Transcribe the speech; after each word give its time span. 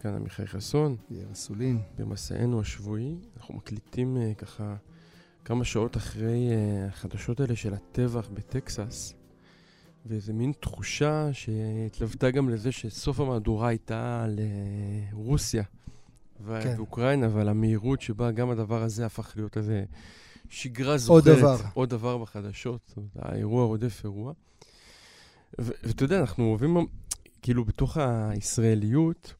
כאן 0.00 0.14
עמיחי 0.14 0.46
חסון. 0.46 0.96
יאיר 1.10 1.32
אסולין. 1.32 1.78
במסענו 1.98 2.60
השבועי, 2.60 3.14
אנחנו 3.36 3.54
מקליטים 3.54 4.16
uh, 4.16 4.34
ככה 4.34 4.76
כמה 5.44 5.64
שעות 5.64 5.96
אחרי 5.96 6.48
uh, 6.48 6.88
החדשות 6.90 7.40
האלה 7.40 7.56
של 7.56 7.74
הטבח 7.74 8.28
בטקסס, 8.34 9.14
ואיזה 10.06 10.32
מין 10.32 10.52
תחושה 10.60 11.28
שהתלוותה 11.32 12.30
גם 12.30 12.48
לזה 12.48 12.72
שסוף 12.72 13.20
המהדורה 13.20 13.68
הייתה 13.68 14.22
על 14.24 14.38
uh, 14.38 15.14
רוסיה 15.14 15.62
כן. 15.62 16.74
ואוקראינה, 16.76 17.28
ועל 17.32 17.48
המהירות 17.48 18.00
שבה 18.00 18.30
גם 18.30 18.50
הדבר 18.50 18.82
הזה 18.82 19.06
הפך 19.06 19.32
להיות 19.36 19.56
איזה 19.56 19.84
שגרה 20.48 20.96
עוד 21.08 21.24
זוכרת. 21.24 21.38
דבר. 21.38 21.56
עוד 21.74 21.90
דבר 21.90 22.18
בחדשות, 22.18 22.80
זאת 22.86 22.96
אומרת, 22.96 23.10
האירוע 23.14 23.64
רודף 23.64 24.00
אירוע. 24.04 24.32
ואתה 25.58 26.04
יודע, 26.04 26.20
אנחנו 26.20 26.44
אוהבים, 26.44 26.76
כאילו, 27.42 27.64
בתוך 27.64 27.96
הישראליות, 28.00 29.34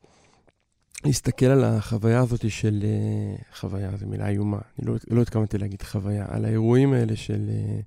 להסתכל 1.04 1.46
על 1.46 1.64
החוויה 1.64 2.20
הזאת 2.20 2.50
של... 2.50 2.84
אה, 2.84 3.36
חוויה, 3.60 3.96
זו 3.96 4.06
מילה 4.06 4.28
איומה, 4.28 4.58
אני 4.78 4.86
לא, 4.86 4.94
לא 5.10 5.22
התכוונתי 5.22 5.58
להגיד 5.58 5.82
חוויה, 5.82 6.26
על 6.28 6.44
האירועים 6.44 6.92
האלה 6.92 7.16
של 7.16 7.46
אה, 7.48 7.80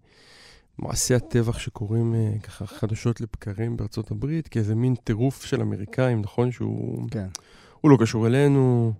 מעשי 0.77 1.13
הטבח 1.13 1.59
שקורים 1.59 2.15
אה, 2.15 2.39
ככה 2.43 2.67
חדשות 2.67 3.21
לבקרים 3.21 3.77
בארצות 3.77 4.11
הברית, 4.11 4.47
כאיזה 4.47 4.75
מין 4.75 4.95
טירוף 4.95 5.45
של 5.45 5.61
אמריקאים, 5.61 6.21
נכון? 6.21 6.51
שהוא 6.51 7.09
כן. 7.11 7.27
הוא 7.81 7.91
לא 7.91 7.97
קשור 7.99 8.27
אלינו, 8.27 8.93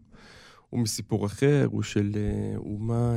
הוא 0.70 0.80
מסיפור 0.80 1.26
אחר, 1.26 1.68
הוא 1.72 1.84
של 1.84 2.12
אומה... 2.58 3.16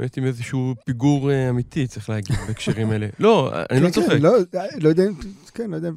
אה, 0.00 0.04
באמת 0.04 0.16
עם 0.16 0.24
איזשהו 0.24 0.74
פיגור 0.84 1.30
אה, 1.30 1.50
אמיתי, 1.50 1.86
צריך 1.86 2.10
להגיד, 2.10 2.36
בהקשרים 2.46 2.90
האלה. 2.90 3.08
לא, 3.18 3.52
אני 3.70 3.80
לא 3.80 3.86
כן, 3.86 3.92
צוחק. 3.92 4.08
כן, 4.08 4.22
לא, 4.22 4.32
לא 4.80 4.88
יודע 4.88 5.06
אם, 5.08 5.12
כן, 5.54 5.70
לא 5.70 5.76
יודע 5.76 5.88
אם 5.88 5.94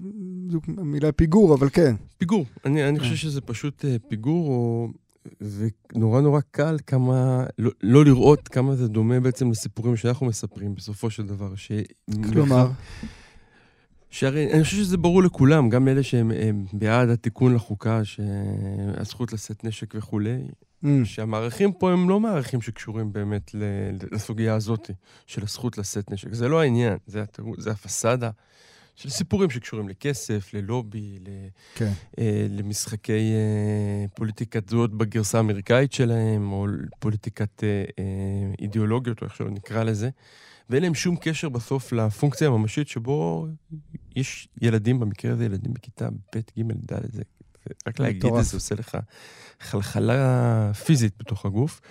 בדיוק 0.48 0.64
המילה 0.78 1.12
פיגור, 1.12 1.56
אבל 1.56 1.70
כן. 1.70 1.96
פיגור. 2.18 2.46
אני, 2.66 2.80
כן. 2.80 3.00
חושב 3.00 3.16
שזה 3.16 3.42
פשוט 3.42 3.86
אה, 3.86 3.96
פיגור, 4.08 4.48
או... 4.48 4.88
ונורא 5.96 6.22
נורא 6.22 6.40
קל 6.52 6.78
כמה, 6.88 7.46
לא, 7.60 7.72
לא 7.84 8.06
לראות 8.06 8.48
כמה 8.48 8.76
זה 8.76 8.88
דומה 8.88 9.20
בעצם 9.20 9.52
לסיפורים 9.52 9.96
שאנחנו 9.96 10.26
מספרים 10.26 10.76
בסופו 10.76 11.10
של 11.10 11.26
דבר. 11.26 11.56
ש... 11.56 11.72
כלומר, 12.34 12.70
שהרי 14.10 14.54
אני 14.54 14.64
חושב 14.64 14.78
שזה 14.78 14.98
ברור 14.98 15.24
לכולם, 15.24 15.70
גם 15.70 15.88
לאלה 15.88 16.04
שהם 16.04 16.32
הם 16.32 16.66
בעד 16.74 17.10
התיקון 17.10 17.54
לחוקה, 17.54 18.02
שהזכות 18.06 19.34
לשאת 19.34 19.64
נשק 19.64 19.94
וכולי, 19.98 20.38
mm, 20.84 20.88
שהמערכים 21.04 21.74
פה 21.74 21.92
הם 21.92 22.10
לא 22.10 22.20
מערכים 22.20 22.62
שקשורים 22.62 23.14
באמת 23.14 23.52
לסוגיה 24.12 24.56
הזאת 24.56 24.92
של 25.28 25.44
הזכות 25.44 25.78
לשאת 25.78 26.12
נשק. 26.12 26.34
זה 26.34 26.48
לא 26.48 26.62
העניין, 26.62 26.98
זה, 27.08 27.24
זה 27.58 27.72
הפסאדה 27.72 28.30
של 28.96 29.10
סיפורים 29.10 29.50
שקשורים 29.50 29.90
לכסף, 29.90 30.54
ללובי, 30.54 31.20
ל... 31.20 31.28
כן. 31.76 31.92
אה, 32.20 32.48
למשחקי 32.50 33.34
אה, 33.34 34.06
פוליטיקת 34.16 34.70
זהות 34.70 34.98
בגרסה 34.98 35.38
האמריקאית 35.38 35.94
שלהם, 35.94 36.52
או 36.52 36.66
פוליטיקת 37.00 37.64
אה, 37.64 37.84
אה, 38.00 38.04
אידיאולוגיות, 38.60 39.22
או 39.22 39.28
איך 39.28 39.36
שלא 39.36 39.50
נקרא 39.50 39.84
לזה. 39.84 40.10
ואין 40.70 40.84
להם 40.84 40.94
שום 40.94 41.16
קשר 41.16 41.50
בסוף 41.50 41.94
לפונקציה 41.94 42.48
הממשית 42.48 42.88
שבו 42.88 43.48
יש 44.16 44.48
ילדים, 44.62 45.00
במקרה 45.00 45.32
הזה 45.32 45.46
ילדים 45.46 45.74
בכיתה 45.74 46.10
ב', 46.10 46.40
ג', 46.60 46.94
ד', 46.94 47.12
זה 47.12 47.24
רק 47.88 48.00
להגיד. 48.00 48.26
את 48.26 48.46
זה 48.46 48.58
עושה 48.58 48.76
לך 48.76 48.98
חלחלה 49.60 50.72
פיזית 50.86 51.14
בתוך 51.20 51.46
הגוף. 51.46 51.82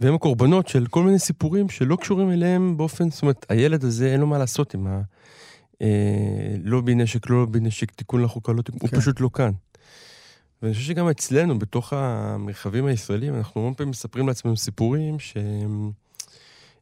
והם 0.00 0.14
הקורבנות 0.14 0.68
של 0.68 0.86
כל 0.86 1.02
מיני 1.02 1.18
סיפורים 1.18 1.68
שלא 1.68 1.96
קשורים 1.96 2.30
אליהם 2.30 2.76
באופן, 2.76 3.10
זאת 3.10 3.22
אומרת, 3.22 3.46
הילד 3.48 3.84
הזה 3.84 4.12
אין 4.12 4.20
לו 4.20 4.26
מה 4.26 4.38
לעשות 4.38 4.74
עם 4.74 4.86
ה... 4.86 5.00
אה, 5.82 6.56
לא 6.64 6.80
בנשק, 6.80 7.30
לא 7.30 7.46
בנשק, 7.46 7.90
תיקון 7.90 8.22
לחוקה, 8.22 8.52
לא 8.52 8.62
תיקון, 8.62 8.78
הוא 8.82 8.90
כן. 8.90 9.00
פשוט 9.00 9.20
לא 9.20 9.30
כאן. 9.34 9.50
ואני 10.62 10.74
חושב 10.74 10.86
שגם 10.86 11.08
אצלנו, 11.08 11.58
בתוך 11.58 11.92
המרחבים 11.92 12.86
הישראלים, 12.86 13.34
אנחנו 13.34 13.60
המון 13.60 13.74
פעמים 13.74 13.90
מספרים 13.90 14.28
לעצמנו 14.28 14.56
סיפורים 14.56 15.18
שהם 15.18 15.92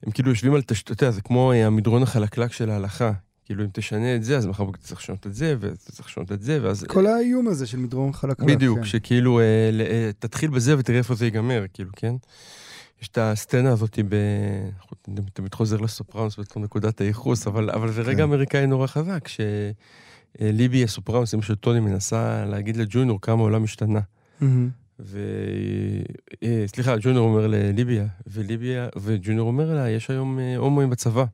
הם 0.03 0.13
כאילו 0.13 0.31
יושבים 0.31 0.55
על 0.55 0.63
יודע, 0.91 1.11
זה 1.11 1.21
כמו 1.21 1.53
אה, 1.53 1.67
המדרון 1.67 2.03
החלקלק 2.03 2.53
של 2.53 2.71
ההלכה. 2.71 3.13
כאילו, 3.51 3.65
אם 3.65 3.69
תשנה 3.73 4.17
את 4.17 4.25
זה, 4.25 4.37
אז 4.37 4.47
מחר 4.47 4.63
בבוקר 4.63 4.81
צריך 4.81 5.01
לשנות 5.01 5.27
את 5.27 5.35
זה, 5.35 5.55
וצריך 5.61 6.09
לשנות 6.09 6.33
את 6.33 6.43
זה, 6.43 6.59
ואז... 6.63 6.85
כל 6.85 7.07
האיום 7.07 7.49
הזה 7.49 7.67
של 7.67 7.79
מדרון 7.79 8.13
חלקלק. 8.13 8.47
בדיוק, 8.47 8.79
כן. 8.79 8.85
שכאילו, 8.85 9.41
אה, 9.41 9.45
אה, 9.81 10.11
תתחיל 10.19 10.51
בזה 10.51 10.79
ותראה 10.79 10.99
איפה 10.99 11.15
זה 11.15 11.25
ייגמר, 11.25 11.65
כאילו, 11.75 11.91
כן? 11.97 12.15
יש 13.03 13.09
את 13.09 13.19
הסצנה 13.19 13.73
הזאת 13.73 13.99
ב... 14.09 14.15
אני 15.09 15.21
תמיד 15.33 15.55
חוזר 15.55 15.77
לסופרנוס 15.77 16.39
בתור 16.39 16.63
נקודת 16.63 17.01
הייחוס, 17.01 17.47
אבל, 17.47 17.71
אבל 17.71 17.93
זה 17.93 18.03
רגע 18.03 18.17
כן. 18.17 18.23
אמריקאי 18.23 18.67
נורא 18.67 18.87
חזק, 18.87 19.29
שליבי 19.29 20.85
הסופרנוס, 20.85 21.35
אמא 21.35 21.43
של 21.43 21.55
טוני, 21.55 21.81
מנסה 21.81 22.45
להגיד 22.45 22.77
לג'וניור 22.77 23.21
כמה 23.21 23.41
העולם 23.41 23.65
השתנה. 23.65 24.01
ו... 25.01 25.19
אה, 26.43 26.65
סליחה, 26.67 26.97
ג'וניור 27.01 27.29
אומר 27.29 27.47
לליביה, 27.47 28.07
וליביה, 28.27 28.89
וג'וניור 28.97 29.49
אומר 29.49 29.75
לה, 29.75 29.91
יש 29.91 30.11
היום 30.11 30.39
אה, 30.39 30.57
הומואים 30.57 30.91
בצבא. 30.91 31.25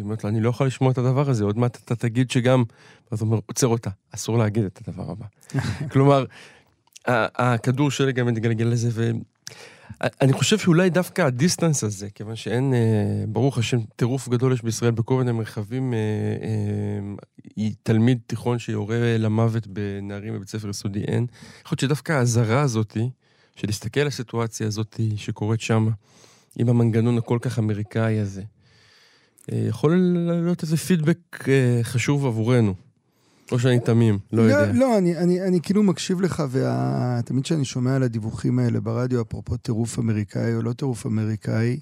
והיא 0.00 0.04
אומרת 0.04 0.24
לה, 0.24 0.30
אני 0.30 0.40
לא 0.40 0.48
יכול 0.48 0.66
לשמוע 0.66 0.92
את 0.92 0.98
הדבר 0.98 1.30
הזה, 1.30 1.44
עוד 1.44 1.58
מעט 1.58 1.78
אתה 1.84 1.96
תגיד 1.96 2.30
שגם... 2.30 2.64
ואז 3.10 3.20
הוא 3.20 3.26
אומר, 3.26 3.40
עוצר 3.46 3.66
אותה, 3.66 3.90
אסור 4.14 4.38
להגיד 4.38 4.64
את 4.64 4.80
הדבר 4.88 5.10
הבא. 5.10 5.26
כלומר, 5.92 6.24
הכדור 7.06 7.90
שלי 7.90 8.12
גם 8.12 8.26
מתגלגל 8.26 8.64
לזה, 8.64 9.12
ואני 10.00 10.32
חושב 10.32 10.58
שאולי 10.58 10.90
דווקא 10.90 11.22
הדיסטנס 11.22 11.84
הזה, 11.84 12.08
כיוון 12.14 12.36
שאין, 12.36 12.74
אה, 12.74 13.24
ברוך 13.28 13.58
השם, 13.58 13.78
טירוף 13.96 14.28
גדול 14.28 14.52
יש 14.52 14.62
בישראל 14.62 14.90
בכל 14.90 15.14
מיני 15.14 15.32
מרחבים, 15.32 15.94
אה, 15.94 15.98
אה, 17.58 17.68
תלמיד 17.82 18.18
תיכון 18.26 18.58
שיורה 18.58 19.16
למוות 19.18 19.66
בנערים 19.66 20.34
בבית 20.34 20.48
ספר 20.48 20.68
יסודי 20.68 21.00
אין. 21.00 21.26
יכול 21.64 21.74
להיות 21.74 21.80
שדווקא 21.80 22.12
האזהרה 22.12 22.60
הזאתי, 22.60 23.10
של 23.56 23.66
להסתכל 23.66 24.00
על 24.00 24.06
הסיטואציה 24.06 24.66
הזאתי 24.66 25.12
שקורית 25.16 25.60
שם, 25.60 25.88
עם 26.58 26.68
המנגנון 26.68 27.18
הכל 27.18 27.38
כך 27.42 27.58
אמריקאי 27.58 28.18
הזה, 28.18 28.42
יכול 29.52 29.96
להיות 30.44 30.62
איזה 30.62 30.76
פידבק 30.76 31.48
אה, 31.48 31.80
חשוב 31.82 32.26
עבורנו. 32.26 32.74
או 33.52 33.58
שאני 33.58 33.80
תמים, 33.80 34.18
לא 34.32 34.42
יודע. 34.42 34.72
לא, 34.72 34.98
אני, 34.98 35.16
אני, 35.16 35.42
אני 35.42 35.60
כאילו 35.60 35.82
מקשיב 35.82 36.20
לך, 36.20 36.42
ותמיד 36.50 37.44
כשאני 37.44 37.64
שומע 37.64 37.96
על 37.96 38.02
הדיווחים 38.02 38.58
האלה 38.58 38.80
ברדיו, 38.80 39.22
אפרופו 39.22 39.56
טירוף 39.56 39.98
אמריקאי 39.98 40.54
או 40.54 40.62
לא 40.62 40.72
טירוף 40.72 41.06
אמריקאי, 41.06 41.80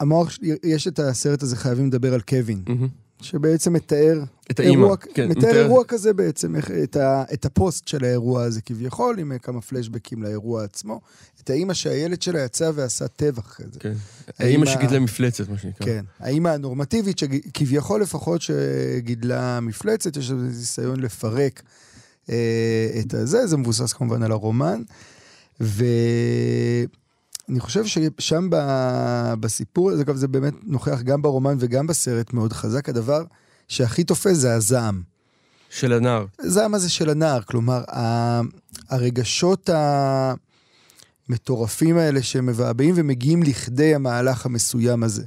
המוח, 0.00 0.38
יש 0.64 0.88
את 0.88 0.98
הסרט 0.98 1.42
הזה, 1.42 1.56
חייבים 1.56 1.86
לדבר 1.86 2.14
על 2.14 2.20
קווין, 2.20 2.62
מהמם. 2.68 2.88
שבעצם 3.22 3.72
מתאר 3.72 4.20
את 4.50 4.60
האימא, 4.60 4.88
כן, 5.14 5.28
מתאר 5.28 5.56
אירוע 5.56 5.84
כזה 5.84 6.12
בעצם, 6.12 6.54
את, 6.84 6.96
ה, 6.96 7.24
את 7.32 7.44
הפוסט 7.44 7.88
של 7.88 8.04
האירוע 8.04 8.42
הזה 8.42 8.60
כביכול, 8.60 9.18
עם 9.18 9.38
כמה 9.38 9.60
פלשבקים 9.60 10.22
לאירוע 10.22 10.64
עצמו. 10.64 11.00
את 11.42 11.50
האימא 11.50 11.74
שהילד 11.74 12.22
שלה 12.22 12.40
יצא 12.40 12.70
ועשה 12.74 13.08
טבח 13.08 13.54
כזה. 13.54 13.80
כן. 13.80 13.92
האימא 14.38 14.66
שגידלה 14.66 15.00
מפלצת, 15.00 15.48
מה 15.48 15.58
שנקרא. 15.58 15.86
כן. 15.86 16.04
האימא 16.20 16.48
הנורמטיבית, 16.48 17.18
שכביכול 17.18 18.02
לפחות 18.02 18.42
שגידלה 18.42 19.60
מפלצת, 19.60 20.16
יש 20.16 20.30
איזה 20.30 20.42
ניסיון 20.42 21.00
לפרק 21.00 21.62
אה, 22.30 23.00
את 23.00 23.14
הזה, 23.14 23.46
זה 23.46 23.56
מבוסס 23.56 23.92
כמובן 23.92 24.22
על 24.22 24.32
הרומן. 24.32 24.82
ואני 27.48 27.60
חושב 27.60 27.84
ששם 27.86 28.48
ב- 28.50 29.34
בסיפור 29.40 30.00
אגב, 30.00 30.16
זה 30.16 30.28
באמת 30.28 30.54
נוכח 30.62 31.02
גם 31.02 31.22
ברומן 31.22 31.56
וגם 31.60 31.86
בסרט 31.86 32.32
מאוד 32.32 32.52
חזק, 32.52 32.88
הדבר 32.88 33.24
שהכי 33.68 34.04
תופס 34.04 34.36
זה 34.36 34.54
הזעם. 34.54 35.02
של 35.70 35.92
הנער. 35.92 36.26
הזעם 36.38 36.74
הזה 36.74 36.90
של 36.90 37.10
הנער, 37.10 37.42
כלומר, 37.42 37.82
ה- 37.90 38.40
הרגשות 38.88 39.70
המטורפים 41.28 41.96
האלה 41.98 42.22
שמבעבעים 42.22 42.94
ומגיעים 42.98 43.42
לכדי 43.42 43.94
המהלך 43.94 44.46
המסוים 44.46 45.02
הזה. 45.02 45.24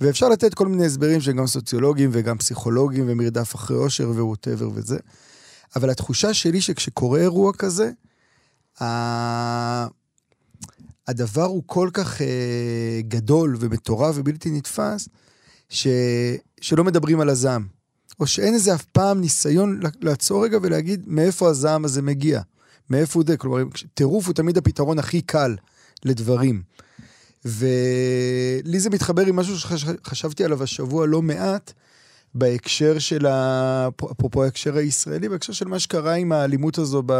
ואפשר 0.00 0.28
לתת 0.28 0.54
כל 0.54 0.66
מיני 0.68 0.86
הסברים 0.86 1.20
שהם 1.20 1.36
גם 1.36 1.46
סוציולוגיים 1.46 2.10
וגם 2.12 2.38
פסיכולוגיים 2.38 3.04
ומרדף 3.08 3.54
אחרי 3.54 3.76
אושר 3.76 4.10
וווטאבר 4.10 4.68
וזה. 4.74 4.96
אבל 5.76 5.90
התחושה 5.90 6.34
שלי 6.34 6.60
שכשקורה 6.60 7.20
אירוע 7.20 7.52
כזה. 7.52 7.90
הדבר 11.08 11.44
הוא 11.44 11.62
כל 11.66 11.90
כך 11.92 12.22
אה, 12.22 13.00
גדול 13.08 13.56
ומטורף 13.60 14.14
ובלתי 14.18 14.50
נתפס, 14.50 15.08
ש... 15.68 15.86
שלא 16.60 16.84
מדברים 16.84 17.20
על 17.20 17.28
הזעם. 17.28 17.66
או 18.20 18.26
שאין 18.26 18.54
איזה 18.54 18.74
אף 18.74 18.84
פעם 18.84 19.20
ניסיון 19.20 19.80
לעצור 20.00 20.44
רגע 20.44 20.58
ולהגיד 20.62 21.02
מאיפה 21.06 21.48
הזעם 21.48 21.84
הזה 21.84 22.02
מגיע, 22.02 22.40
מאיפה 22.90 23.18
הוא 23.18 23.24
זה. 23.26 23.36
כלומר, 23.36 23.64
טירוף 23.94 24.26
הוא 24.26 24.34
תמיד 24.34 24.58
הפתרון 24.58 24.98
הכי 24.98 25.20
קל 25.20 25.56
לדברים. 26.04 26.62
ולי 27.44 28.80
זה 28.80 28.90
מתחבר 28.90 29.26
עם 29.26 29.36
משהו 29.36 29.58
שחשבתי 29.58 30.44
עליו 30.44 30.62
השבוע 30.62 31.06
לא 31.06 31.22
מעט, 31.22 31.72
בהקשר 32.34 32.98
של. 32.98 33.26
אפרופו 34.12 34.44
ההקשר 34.44 34.76
הישראלי, 34.76 35.28
בהקשר 35.28 35.52
של 35.52 35.68
מה 35.68 35.78
שקרה 35.78 36.14
עם 36.14 36.32
האלימות 36.32 36.78
הזו, 36.78 37.02
ב... 37.06 37.12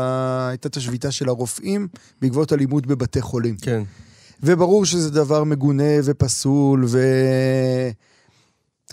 הייתה 0.49 0.69
את 0.69 0.77
השביתה 0.77 1.11
של 1.11 1.29
הרופאים 1.29 1.89
בעקבות 2.21 2.53
אלימות 2.53 2.87
בבתי 2.87 3.21
חולים. 3.21 3.57
כן. 3.57 3.83
וברור 4.43 4.85
שזה 4.85 5.11
דבר 5.11 5.45
מגונה 5.45 5.93
ופסול, 6.05 6.85
ו... 6.89 6.99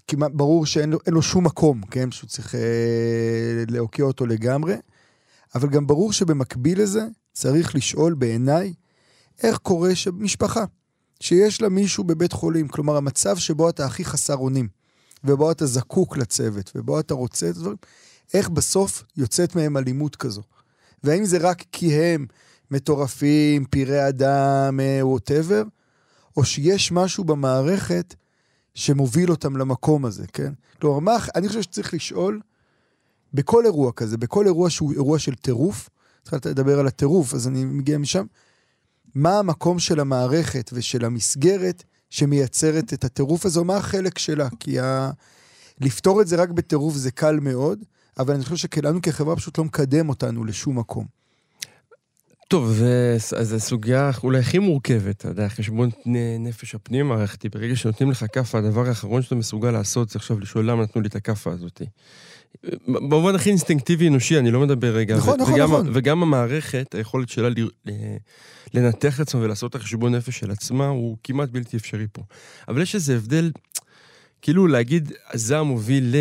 כמעט 0.07 0.31
ברור 0.33 0.65
שאין 0.65 0.89
לו, 0.89 0.99
לו 1.07 1.21
שום 1.21 1.43
מקום, 1.43 1.81
כן? 1.91 2.11
שהוא 2.11 2.27
צריך 2.27 2.55
אה, 2.55 2.59
להוקיע 3.69 4.05
אותו 4.05 4.25
לגמרי. 4.25 4.75
אבל 5.55 5.69
גם 5.69 5.87
ברור 5.87 6.13
שבמקביל 6.13 6.81
לזה 6.81 7.05
צריך 7.33 7.75
לשאול 7.75 8.13
בעיניי 8.13 8.73
איך 9.43 9.57
קורה 9.57 9.95
שמשפחה, 9.95 10.65
שיש 11.19 11.61
לה 11.61 11.69
מישהו 11.69 12.03
בבית 12.03 12.33
חולים, 12.33 12.67
כלומר 12.67 12.95
המצב 12.95 13.37
שבו 13.37 13.69
אתה 13.69 13.85
הכי 13.85 14.05
חסר 14.05 14.35
אונים, 14.35 14.67
ובו 15.25 15.51
אתה 15.51 15.65
זקוק 15.65 16.17
לצוות, 16.17 16.71
ובו 16.75 16.99
אתה 16.99 17.13
רוצה 17.13 17.49
את 17.49 17.55
הדברים, 17.55 17.77
איך 18.33 18.49
בסוף 18.49 19.03
יוצאת 19.17 19.55
מהם 19.55 19.77
אלימות 19.77 20.15
כזו. 20.15 20.41
והאם 21.03 21.25
זה 21.25 21.37
רק 21.37 21.63
כי 21.71 21.93
הם 21.93 22.25
מטורפים, 22.71 23.65
פראי 23.65 24.09
אדם, 24.09 24.79
ווטאבר, 25.01 25.63
או 26.37 26.45
שיש 26.45 26.91
משהו 26.91 27.23
במערכת 27.23 28.15
שמוביל 28.73 29.31
אותם 29.31 29.57
למקום 29.57 30.05
הזה, 30.05 30.27
כן? 30.33 30.53
כלומר, 30.81 30.99
מה, 30.99 31.17
אני 31.35 31.47
חושב 31.47 31.61
שצריך 31.61 31.93
לשאול, 31.93 32.41
בכל 33.33 33.65
אירוע 33.65 33.91
כזה, 33.91 34.17
בכל 34.17 34.45
אירוע 34.45 34.69
שהוא 34.69 34.93
אירוע 34.93 35.19
של 35.19 35.35
טירוף, 35.35 35.89
התחלת 36.21 36.45
לדבר 36.45 36.79
על 36.79 36.87
הטירוף, 36.87 37.33
אז 37.33 37.47
אני 37.47 37.65
מגיע 37.65 37.97
משם, 37.97 38.25
מה 39.15 39.39
המקום 39.39 39.79
של 39.79 39.99
המערכת 39.99 40.69
ושל 40.73 41.05
המסגרת 41.05 41.83
שמייצרת 42.15 42.93
את 42.93 43.03
הטירוף 43.03 43.45
הזה, 43.45 43.59
או 43.59 43.65
מה 43.65 43.77
החלק 43.77 44.17
שלה? 44.17 44.47
כי 44.59 44.79
ה... 44.79 45.11
לפתור 45.81 46.21
את 46.21 46.27
זה 46.27 46.35
רק 46.35 46.49
בטירוף 46.49 46.95
זה 46.95 47.11
קל 47.11 47.39
מאוד, 47.39 47.79
אבל 48.19 48.33
אני 48.33 48.43
חושב 48.43 48.55
שכלנו 48.55 49.01
כחברה 49.01 49.35
פשוט 49.35 49.57
לא 49.57 49.63
מקדם 49.63 50.09
אותנו 50.09 50.45
לשום 50.45 50.79
מקום. 50.79 51.05
טוב, 52.47 52.79
זו 53.41 53.59
סוגיה 53.59 54.11
אולי 54.23 54.39
הכי 54.39 54.59
מורכבת, 54.59 55.17
אתה 55.17 55.27
יודע, 55.27 55.49
חשבון 55.49 55.89
נפש 56.39 56.75
הפנים-מערכתי, 56.75 57.49
ברגע 57.49 57.75
שנותנים 57.75 58.11
לך 58.11 58.25
כאפה, 58.33 58.57
הדבר 58.57 58.87
האחרון 58.87 59.21
שאתה 59.21 59.35
מסוגל 59.35 59.71
לעשות 59.71 60.09
זה 60.09 60.19
עכשיו 60.19 60.39
לשאול 60.39 60.69
למה 60.69 60.83
נתנו 60.83 61.01
לי 61.01 61.07
את 61.07 61.15
הכאפה 61.15 61.51
הזאת. 61.51 61.81
במובן 62.87 63.35
הכי 63.35 63.49
אינסטינקטיבי 63.49 64.07
אנושי, 64.07 64.39
אני 64.39 64.51
לא 64.51 64.59
מדבר 64.59 64.95
רגע. 64.95 65.17
נכון, 65.17 65.39
נכון, 65.39 65.53
וגם, 65.53 65.71
נכון. 65.71 65.89
וגם 65.93 66.23
המערכת, 66.23 66.95
היכולת 66.95 67.29
שלה 67.29 67.49
לנתח 68.73 69.15
את 69.15 69.19
עצמה 69.19 69.41
ולעשות 69.41 69.69
את 69.69 69.75
החשבון 69.75 70.15
נפש 70.15 70.39
של 70.39 70.51
עצמה, 70.51 70.87
הוא 70.87 71.17
כמעט 71.23 71.49
בלתי 71.49 71.77
אפשרי 71.77 72.05
פה. 72.11 72.21
אבל 72.67 72.81
יש 72.81 72.95
איזה 72.95 73.15
הבדל, 73.15 73.51
כאילו 74.41 74.67
להגיד, 74.67 75.13
הזעם 75.33 75.67
מוביל 75.67 76.03
ל... 76.03 76.15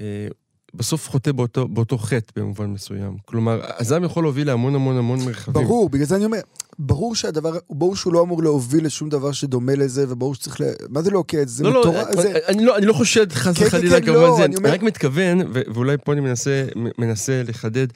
אה, 0.00 0.28
בסוף 0.74 1.08
חוטא 1.08 1.32
באותו, 1.32 1.68
באותו 1.68 1.98
חטא 1.98 2.40
במובן 2.40 2.66
מסוים. 2.66 3.16
כלומר, 3.24 3.60
הזעם 3.78 4.04
יכול 4.04 4.24
להוביל 4.24 4.46
להמון 4.46 4.74
המון 4.74 4.96
המון 4.96 5.18
מרחבים. 5.24 5.54
ברור, 5.54 5.88
בגלל 5.88 6.06
זה 6.06 6.16
אני 6.16 6.24
אומר, 6.24 6.40
ברור 6.78 7.14
שהדבר, 7.14 7.58
ברור 7.70 7.96
שהוא 7.96 8.12
לא 8.12 8.22
אמור 8.22 8.42
להוביל 8.42 8.86
לשום 8.86 9.08
דבר 9.08 9.32
שדומה 9.32 9.74
לזה, 9.74 10.04
וברור 10.08 10.34
שצריך 10.34 10.60
ל... 10.60 10.64
מה 10.88 11.02
זה 11.02 11.10
להוקיע 11.10 11.42
את 11.42 11.48
זה? 11.48 11.64
לא, 11.64 11.80
מטורף, 11.80 12.06
לא, 12.16 12.22
זה... 12.22 12.38
אני 12.48 12.64
לא, 12.64 12.76
אני 12.76 12.86
לא 12.86 12.92
חושד 12.92 13.32
חס 13.32 13.58
כן, 13.58 13.66
וחלילה 13.66 14.00
כן, 14.00 14.06
כמובן 14.06 14.20
לא, 14.22 14.36
זה, 14.36 14.44
אני 14.44 14.56
אומר- 14.56 14.68
אני 14.68 14.76
רק 14.78 14.82
מתכוון, 14.82 15.40
ו- 15.40 15.60
ואולי 15.74 15.96
פה 16.04 16.12
אני 16.12 16.20
מנסה, 16.20 16.66
מנסה 16.98 17.42
לחדד, 17.46 17.86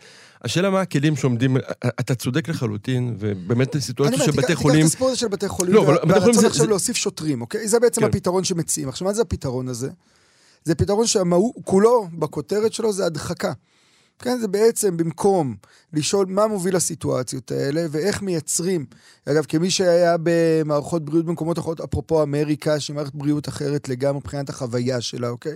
השאלה 0.44 0.70
מה 0.70 0.80
הכלים 0.80 1.16
שעומדים, 1.16 1.56
אתה 2.00 2.14
צודק 2.14 2.48
לחלוטין, 2.48 3.16
ובאמת 3.18 3.74
אני 3.74 3.82
סיטואציה 3.82 4.14
אומר, 4.14 4.24
של 4.26 4.30
תיקח- 4.32 4.42
בתי 4.42 4.52
תיקח 4.52 4.62
חולים, 4.62 4.80
את 4.80 4.86
הסיפור 4.86 5.08
הזה 5.08 5.16
של 5.16 5.28
בתי 5.28 5.48
חולים, 5.48 5.74
לא, 5.74 5.80
בתי 5.82 5.92
חולים 6.00 6.10
והרצון 6.10 6.32
זה- 6.40 6.46
עכשיו 6.46 6.64
זה- 6.64 6.70
להוסיף 6.70 6.96
שוטרים, 6.96 7.40
אוקיי? 7.40 7.68
זה 7.68 7.80
בעצם 7.80 8.00
כן. 8.00 8.06
הפתרון 8.06 8.44
שמציעים. 8.44 8.88
עכשיו, 8.88 9.06
מה 9.08 9.12
זה 9.14 9.22
הפתרון 9.22 9.68
הזה? 9.68 9.88
זה 10.64 10.74
פתרון 10.74 11.06
שהמהות, 11.06 11.52
כולו, 11.64 12.08
בכותרת 12.18 12.72
שלו, 12.72 12.92
זה 12.92 13.06
הדחקה. 13.06 13.52
כן, 14.22 14.38
זה 14.40 14.49
בעצם 14.49 14.96
במקום 14.96 15.55
לשאול 15.93 16.26
מה 16.28 16.46
מוביל 16.46 16.76
לסיטואציות 16.76 17.50
האלה 17.50 17.87
ואיך 17.90 18.22
מייצרים. 18.22 18.87
אגב, 19.28 19.44
כמי 19.44 19.70
שהיה 19.70 20.17
במערכות 20.22 21.05
בריאות 21.05 21.26
במקומות 21.26 21.58
אחרות, 21.58 21.81
אפרופו 21.81 22.22
אמריקה, 22.22 22.81
שהיא 22.81 22.96
מערכת 22.96 23.14
בריאות 23.14 23.49
אחרת 23.49 23.88
לגמרי 23.88 24.19
מבחינת 24.19 24.49
החוויה 24.49 25.00
שלה, 25.00 25.28
אוקיי? 25.28 25.55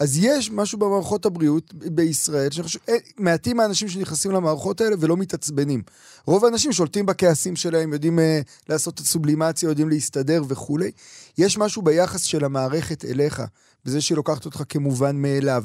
אז 0.00 0.18
יש 0.18 0.50
משהו 0.50 0.78
במערכות 0.78 1.26
הבריאות 1.26 1.74
בישראל, 1.74 2.50
שאני 2.50 2.64
חושב, 2.64 2.78
אין- 2.88 3.00
מעטים 3.18 3.60
האנשים 3.60 3.88
שנכנסים 3.88 4.30
למערכות 4.30 4.80
האלה 4.80 4.96
ולא 4.98 5.16
מתעצבנים. 5.16 5.82
רוב 6.26 6.44
האנשים 6.44 6.72
שולטים 6.72 7.06
בכעסים 7.06 7.56
שלהם, 7.56 7.92
יודעים 7.92 8.18
uh, 8.18 8.22
לעשות 8.68 8.94
את 8.94 8.98
הסובלימציה, 9.00 9.68
יודעים 9.68 9.88
להסתדר 9.88 10.42
וכולי. 10.48 10.90
יש 11.38 11.58
משהו 11.58 11.82
ביחס 11.82 12.22
של 12.22 12.44
המערכת 12.44 13.04
אליך, 13.04 13.42
בזה 13.84 14.00
שהיא 14.00 14.16
לוקחת 14.16 14.44
אותך 14.44 14.62
כמובן 14.68 15.16
מאליו. 15.16 15.64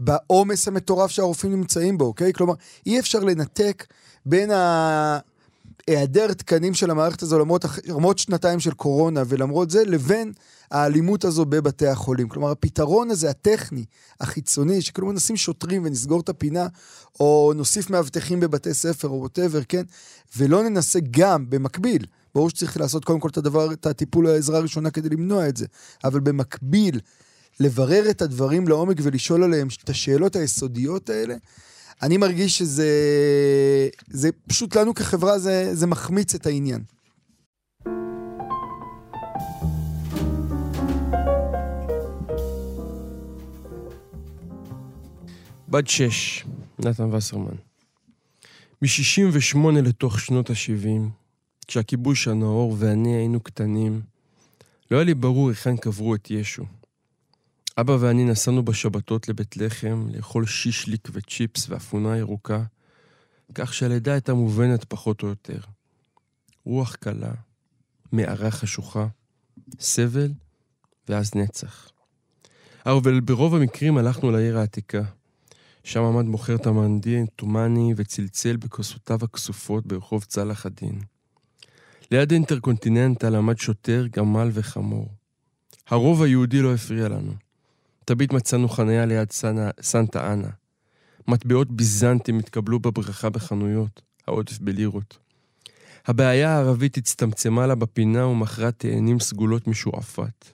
בעומס 0.00 0.68
המטורף 0.68 1.10
שהרופאים 1.10 1.52
נמצאים 1.52 1.98
בו, 1.98 2.04
אוקיי? 2.04 2.32
כלומר, 2.32 2.54
אי 2.86 3.00
אפשר 3.00 3.18
לנתק 3.18 3.86
בין 4.26 4.50
ה... 4.50 5.18
היעדר 5.86 6.32
תקנים 6.32 6.74
של 6.74 6.90
המערכת 6.90 7.22
הזו 7.22 7.38
למרות, 7.38 7.64
למרות 7.86 8.18
שנתיים 8.18 8.60
של 8.60 8.74
קורונה 8.74 9.22
ולמרות 9.26 9.70
זה, 9.70 9.84
לבין 9.84 10.32
האלימות 10.70 11.24
הזו 11.24 11.44
בבתי 11.44 11.86
החולים. 11.86 12.28
כלומר, 12.28 12.50
הפתרון 12.50 13.10
הזה, 13.10 13.30
הטכני, 13.30 13.84
החיצוני, 14.20 14.82
שכאילו 14.82 15.12
נשים 15.12 15.36
שוטרים 15.36 15.84
ונסגור 15.84 16.20
את 16.20 16.28
הפינה, 16.28 16.66
או 17.20 17.52
נוסיף 17.56 17.90
מאבטחים 17.90 18.40
בבתי 18.40 18.74
ספר 18.74 19.08
או 19.08 19.20
ווטאבר, 19.20 19.60
כן? 19.68 19.82
ולא 20.36 20.62
ננסה 20.62 20.98
גם, 21.10 21.50
במקביל, 21.50 22.06
ברור 22.34 22.50
שצריך 22.50 22.76
לעשות 22.76 23.04
קודם 23.04 23.20
כל 23.20 23.28
את 23.28 23.36
הדבר, 23.36 23.72
את 23.72 23.86
הטיפול 23.86 24.26
העזרה 24.26 24.58
הראשונה 24.58 24.90
כדי 24.90 25.08
למנוע 25.08 25.48
את 25.48 25.56
זה, 25.56 25.66
אבל 26.04 26.20
במקביל, 26.20 27.00
לברר 27.60 28.10
את 28.10 28.22
הדברים 28.22 28.68
לעומק 28.68 28.96
ולשאול 29.02 29.42
עליהם 29.42 29.68
את 29.84 29.90
השאלות 29.90 30.36
היסודיות 30.36 31.10
האלה, 31.10 31.34
אני 32.02 32.16
מרגיש 32.16 32.58
שזה 32.58 32.88
זה 34.08 34.30
פשוט 34.48 34.76
לנו 34.76 34.94
כחברה 34.94 35.38
זה, 35.38 35.74
זה 35.74 35.86
מחמיץ 35.86 36.34
את 36.34 36.46
העניין. 36.46 36.82
בת 45.68 45.88
שש, 45.88 46.44
נתן 46.78 47.14
וסרמן. 47.14 47.56
מ-68 48.82 49.58
לתוך 49.82 50.20
שנות 50.20 50.50
ה-70, 50.50 51.08
כשהכיבוש 51.66 52.28
הנאור 52.28 52.76
ואני 52.78 53.16
היינו 53.16 53.40
קטנים, 53.40 54.00
לא 54.90 54.96
היה 54.96 55.04
לי 55.04 55.14
ברור 55.14 55.48
היכן 55.48 55.76
קברו 55.76 56.14
את 56.14 56.30
ישו. 56.30 56.64
אבא 57.80 57.96
ואני 58.00 58.24
נסענו 58.24 58.64
בשבתות 58.64 59.28
לבית 59.28 59.56
לחם 59.56 60.06
לאכול 60.10 60.46
שישליק 60.46 61.08
וצ'יפס 61.12 61.68
ואפונה 61.68 62.18
ירוקה, 62.18 62.62
כך 63.54 63.74
שהלידה 63.74 64.12
הייתה 64.12 64.34
מובנת 64.34 64.84
פחות 64.84 65.22
או 65.22 65.28
יותר. 65.28 65.58
רוח 66.64 66.94
קלה, 66.94 67.32
מערה 68.12 68.50
חשוכה, 68.50 69.06
סבל 69.80 70.32
ואז 71.08 71.34
נצח. 71.34 71.90
אבל 72.86 73.20
ברוב 73.20 73.54
המקרים 73.54 73.98
הלכנו 73.98 74.30
לעיר 74.30 74.58
העתיקה. 74.58 75.02
שם 75.84 76.02
עמד 76.02 76.24
מוכר 76.24 76.56
תמנדי 76.56 77.24
תומני 77.36 77.94
וצלצל 77.96 78.56
בכוסותיו 78.56 79.18
הכסופות 79.22 79.86
ברחוב 79.86 80.24
צלאח 80.24 80.66
א-דין. 80.66 81.00
ליד 82.10 82.32
האינטרקונטיננטל 82.32 83.34
עמד 83.34 83.58
שוטר, 83.58 84.06
גמל 84.10 84.50
וחמור. 84.52 85.08
הרוב 85.88 86.22
היהודי 86.22 86.60
לא 86.62 86.74
הפריע 86.74 87.08
לנו. 87.08 87.43
תמיד 88.04 88.34
מצאנו 88.34 88.68
חניה 88.68 89.06
ליד 89.06 89.32
סנה, 89.32 89.70
סנטה 89.80 90.32
אנה. 90.32 90.48
מטבעות 91.28 91.70
ביזנטים 91.70 92.38
התקבלו 92.38 92.80
בברכה 92.80 93.30
בחנויות, 93.30 94.02
העודף 94.26 94.58
בלירות. 94.58 95.18
הבעיה 96.06 96.56
הערבית 96.56 96.96
הצטמצמה 96.96 97.66
לה 97.66 97.74
בפינה 97.74 98.26
ומכרה 98.26 98.72
תאנים 98.72 99.20
סגולות 99.20 99.66
משועפת. 99.66 100.50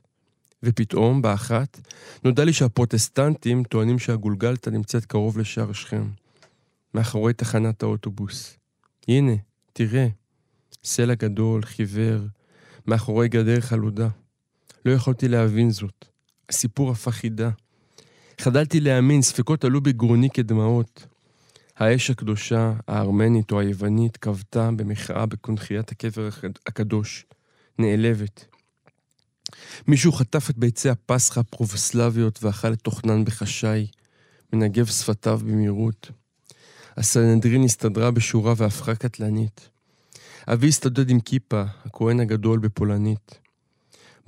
ופתאום, 0.63 1.23
באחת, 1.23 1.81
נודע 2.25 2.45
לי 2.45 2.53
שהפרוטסטנטים 2.53 3.65
טוענים 3.65 3.99
שהגולגלתא 3.99 4.71
נמצאת 4.71 5.05
קרוב 5.05 5.39
לשער 5.39 5.73
שכם, 5.73 6.09
מאחורי 6.95 7.33
תחנת 7.33 7.83
האוטובוס. 7.83 8.57
הנה, 9.09 9.33
תראה, 9.73 10.07
סלע 10.85 11.15
גדול, 11.15 11.63
חיוור, 11.63 12.21
מאחורי 12.87 13.29
גדר 13.29 13.61
חלודה. 13.61 14.09
לא 14.85 14.93
יכולתי 14.93 15.29
להבין 15.29 15.71
זאת. 15.71 16.10
הסיפור 16.51 16.91
הפך 16.91 17.11
חידה. 17.11 17.51
חדלתי 18.41 18.81
להאמין, 18.81 19.23
ספקות 19.23 19.65
עלו 19.65 19.81
בגרוני 19.81 20.31
כדמעות. 20.31 21.07
האש 21.77 22.11
הקדושה, 22.11 22.73
הארמנית 22.89 23.53
או 23.53 23.61
היוונית, 23.61 24.17
כבתה 24.17 24.71
במחאה 24.77 25.27
בקונכיית 25.27 25.93
הקבר 25.93 26.29
הקדוש, 26.67 27.27
נעלבת. 27.79 28.45
מישהו 29.87 30.13
חטף 30.13 30.51
את 30.51 30.59
ביצי 30.59 30.89
הפסחא 30.89 31.41
הפרובסלביות 31.41 32.45
ואכל 32.45 32.73
את 32.73 32.81
תוכנן 32.81 33.25
בחשאי, 33.25 33.87
מנגב 34.53 34.87
שפתיו 34.87 35.39
במהירות. 35.39 36.11
הסנהדרין 36.97 37.65
הסתדרה 37.65 38.11
בשורה 38.11 38.55
והפכה 38.57 38.95
קטלנית. 38.95 39.69
אבי 40.49 40.69
הסתודד 40.69 41.11
עם 41.11 41.21
כיפה, 41.21 41.63
הכהן 41.85 42.21
הגדול 42.21 42.59
בפולנית. 42.59 43.39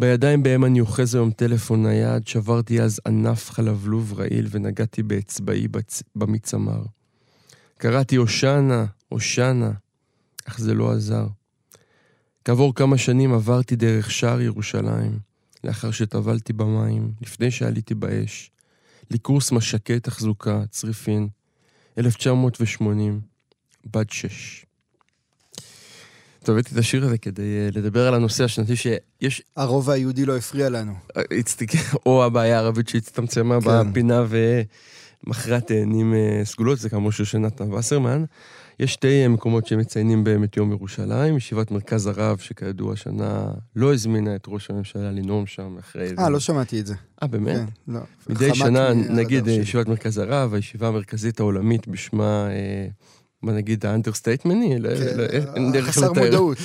בידיים 0.03 0.43
בהם 0.43 0.65
אני 0.65 0.81
אוחז 0.81 1.15
היום 1.15 1.31
טלפון 1.31 1.87
נייד, 1.87 2.27
שברתי 2.27 2.83
אז 2.83 3.01
ענף 3.07 3.51
חלבלוב 3.51 4.13
רעיל 4.13 4.47
ונגעתי 4.51 5.03
באצבעי 5.03 5.69
בצ... 5.69 6.03
במצמר. 6.17 6.83
קראתי 7.79 8.17
הושענה, 8.17 8.87
הושענה, 9.09 9.73
אך 10.45 10.59
זה 10.59 10.75
לא 10.75 10.93
עזר. 10.93 11.27
כעבור 12.45 12.75
כמה 12.75 12.99
שנים 12.99 13.33
עברתי 13.35 13.77
דרך 13.77 14.11
שער 14.11 14.41
ירושלים, 14.41 15.19
לאחר 15.65 15.91
שטבלתי 15.91 16.53
במים, 16.53 17.13
לפני 17.21 17.51
שעליתי 17.51 17.95
באש, 17.95 18.51
לקורס 19.11 19.53
משקי 19.53 20.01
תחזוקה, 20.01 20.63
צריפין, 20.71 21.29
1980, 21.99 23.21
בת 23.87 24.11
שש. 24.11 24.67
טוב, 26.43 26.57
הבאתי 26.57 26.75
את 26.75 26.79
השיר 26.79 27.05
הזה 27.05 27.19
כדי 27.19 27.43
אה, 27.43 27.69
לדבר 27.73 28.09
על 28.09 28.15
הנושא 28.15 28.45
השנתי 28.45 28.77
שיש... 28.77 29.43
הרובע 29.57 29.93
היהודי 29.93 30.25
לא 30.25 30.37
הפריע 30.37 30.69
לנו. 30.69 30.93
או 32.07 32.25
הבעיה 32.25 32.57
הערבית 32.57 32.89
שהצטמצמה 32.89 33.61
כן. 33.61 33.91
בפינה 33.91 34.25
ומכרה 35.27 35.61
תאנים 35.61 36.15
אה, 36.15 36.41
סגולות, 36.45 36.79
זה 36.79 36.91
כאמור 36.91 37.11
של 37.13 37.39
נתן 37.39 37.73
וסרמן. 37.73 38.25
יש 38.81 38.93
שתי 38.93 39.29
מקומות 39.29 39.67
שמציינים 39.67 40.25
בהם 40.25 40.45
את 40.45 40.57
יום 40.57 40.73
ירושלים, 40.73 41.37
ישיבת 41.37 41.71
מרכז 41.71 42.07
הרב, 42.07 42.39
שכידוע 42.39 42.93
השנה 42.93 43.51
לא 43.77 43.93
הזמינה 43.93 44.37
את 44.37 44.45
ראש 44.49 44.71
הממשלה 44.71 45.11
לנאום 45.11 45.47
שם 45.47 45.77
אחרי... 45.79 46.11
אה, 46.19 46.29
לא 46.29 46.41
שמעתי 46.41 46.81
את 46.81 46.87
זה. 46.87 46.95
אה, 47.23 47.29
באמת? 47.29 47.57
כן, 47.57 47.93
לא. 47.93 48.01
מדי 48.29 48.55
שנה, 48.55 48.95
נגיד 48.95 49.47
ישיבת 49.47 49.89
מרכז 49.89 50.19
הרב, 50.19 50.55
הישיבה 50.55 50.89
המרכזית 50.89 51.41
העולמית 51.41 51.89
בשמה... 51.89 52.49
בוא 53.43 53.53
נגיד 53.53 53.87
האנדרסטייטמני, 53.87 54.77
כן, 55.73 55.83
חסר 55.83 56.13
מודעות. 56.13 56.59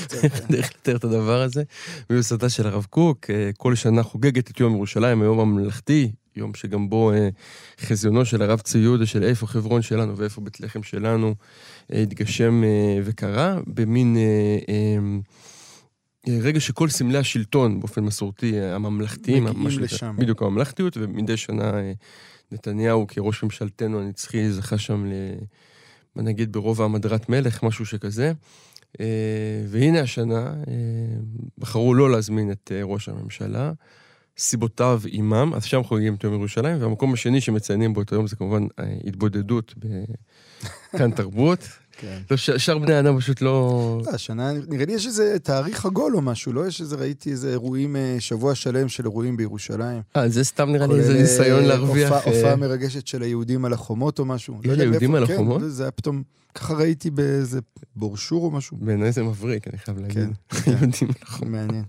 דרך 0.51 0.71
לתאר 0.75 0.95
את 0.95 1.03
הדבר 1.03 1.41
הזה. 1.41 1.63
מיוסדה 2.09 2.49
של 2.49 2.67
הרב 2.67 2.85
קוק, 2.89 3.29
אה, 3.29 3.49
כל 3.57 3.75
שנה 3.75 4.03
חוגגת 4.03 4.51
את 4.51 4.59
יום 4.59 4.73
ירושלים, 4.73 5.21
היום 5.21 5.39
הממלכתי, 5.39 6.11
יום 6.35 6.53
שגם 6.53 6.89
בו 6.89 7.11
אה, 7.11 7.29
חזיונו 7.81 8.25
של 8.25 8.41
הרב 8.41 8.59
צבי 8.59 8.81
יהודה, 8.81 9.05
של 9.05 9.23
איפה 9.23 9.47
חברון 9.47 9.81
שלנו 9.81 10.17
ואיפה 10.17 10.41
בית 10.41 10.59
לחם 10.59 10.83
שלנו, 10.83 11.35
אה, 11.93 12.01
התגשם 12.01 12.63
וקרה, 13.03 13.59
במין 13.67 14.17
רגע 16.27 16.59
שכל 16.59 16.89
סמלי 16.89 17.17
השלטון, 17.17 17.79
באופן 17.79 18.03
מסורתי, 18.03 18.59
הממלכתיים, 18.59 19.43
מגיעים 19.43 19.79
לשם. 19.79 20.15
בדיוק, 20.17 20.41
הממלכתיות, 20.41 20.97
ומדי 20.97 21.37
שנה 21.37 21.71
נתניהו 22.51 23.07
כראש 23.07 23.43
ממשלתנו 23.43 24.01
הנצחי 24.01 24.51
זכה 24.51 24.77
שם 24.77 25.05
ל... 25.05 25.13
נגיד 26.23 26.51
ברובע 26.51 26.85
המדרת 26.85 27.29
מלך, 27.29 27.63
משהו 27.63 27.85
שכזה. 27.85 28.31
אה, 28.99 29.05
והנה 29.67 29.99
השנה, 29.99 30.53
אה, 30.67 30.73
בחרו 31.57 31.93
לא 31.93 32.11
להזמין 32.11 32.51
את 32.51 32.71
אה, 32.75 32.83
ראש 32.83 33.09
הממשלה. 33.09 33.71
סיבותיו 34.37 35.01
עימם, 35.05 35.51
אז 35.55 35.63
שם 35.63 35.83
חוגגים 35.83 36.15
את 36.15 36.23
יום 36.23 36.33
ירושלים, 36.33 36.81
והמקום 36.81 37.13
השני 37.13 37.41
שמציינים 37.41 37.93
בו 37.93 38.01
את 38.01 38.11
היום 38.11 38.27
זה 38.27 38.35
כמובן 38.35 38.67
התבודדות 39.07 39.73
בכאן 40.93 41.11
תרבות. 41.17 41.59
כן. 41.97 42.17
לא, 42.31 42.37
שאר 42.37 42.77
בני 42.77 42.93
האדם 42.93 43.17
פשוט 43.17 43.41
לא... 43.41 44.01
השנה, 44.13 44.51
נראה 44.67 44.85
לי 44.85 44.93
יש 44.93 45.05
איזה 45.05 45.39
תאריך 45.39 45.85
עגול 45.85 46.15
או 46.15 46.21
משהו, 46.21 46.53
לא? 46.53 46.67
יש 46.67 46.81
איזה, 46.81 46.95
ראיתי 46.95 47.31
איזה 47.31 47.49
אירועים, 47.49 47.95
שבוע 48.19 48.55
שלם 48.55 48.87
של 48.87 49.03
אירועים 49.03 49.37
בירושלים. 49.37 50.01
אה, 50.15 50.29
זה 50.29 50.43
סתם 50.43 50.69
נראה 50.69 50.87
לי 50.87 50.93
איזה 50.93 51.13
ניסיון 51.13 51.63
להרוויח... 51.63 52.11
הופעה 52.11 52.55
מרגשת 52.55 53.07
של 53.07 53.21
היהודים 53.21 53.65
על 53.65 53.73
החומות 53.73 54.19
או 54.19 54.25
משהו. 54.25 54.59
יש 54.63 54.79
היהודים 54.79 55.15
על 55.15 55.27
כן, 55.27 55.33
החומות? 55.33 55.61
זה 55.65 55.83
היה 55.83 55.91
פתאום... 55.91 56.23
ככה 56.55 56.73
ראיתי 56.73 57.09
באיזה 57.09 57.59
בורשור 57.95 58.45
או 58.45 58.51
משהו. 58.51 58.77
בעיניי 58.81 59.11
זה 59.11 59.23
מבריק, 59.23 59.67
אני 59.67 59.77
חייב 59.77 59.99
להגיד. 59.99 60.17
כן, 60.49 60.71
יהודים 60.71 61.09
נכון. 61.23 61.47
מעניין. 61.51 61.83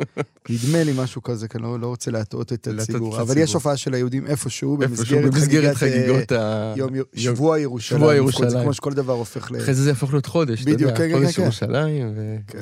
נדמה 0.48 0.84
לי 0.84 0.92
משהו 0.96 1.22
כזה, 1.22 1.48
כי 1.48 1.58
אני 1.58 1.64
לא, 1.64 1.80
לא 1.80 1.86
רוצה 1.86 2.10
להטעות 2.10 2.52
את 2.52 2.68
הציבור. 2.68 3.20
אבל 3.20 3.38
יש 3.38 3.54
הופעה 3.54 3.76
של 3.76 3.94
היהודים 3.94 4.26
איפשהו, 4.26 4.76
במסגרת 4.76 5.76
חגיגות 5.76 6.32
ה... 6.32 6.74
שבוע 7.14 7.58
ירושלים. 7.58 8.00
שבוע 8.00 8.14
ירושלים. 8.14 8.62
כמו 8.62 8.74
שכל 8.74 8.92
דבר 8.92 9.12
הופך 9.12 9.52
ל... 9.52 9.56
אחרי 9.56 9.74
זה 9.74 9.82
זה 9.82 9.90
יהפוך 9.90 10.12
להיות 10.12 10.26
חודש, 10.26 10.62
בדיוק, 10.62 10.90
כן, 10.90 10.96
כן, 10.96 11.08
כן. 11.08 11.20
חודש 11.20 11.38
ירושלים, 11.38 12.14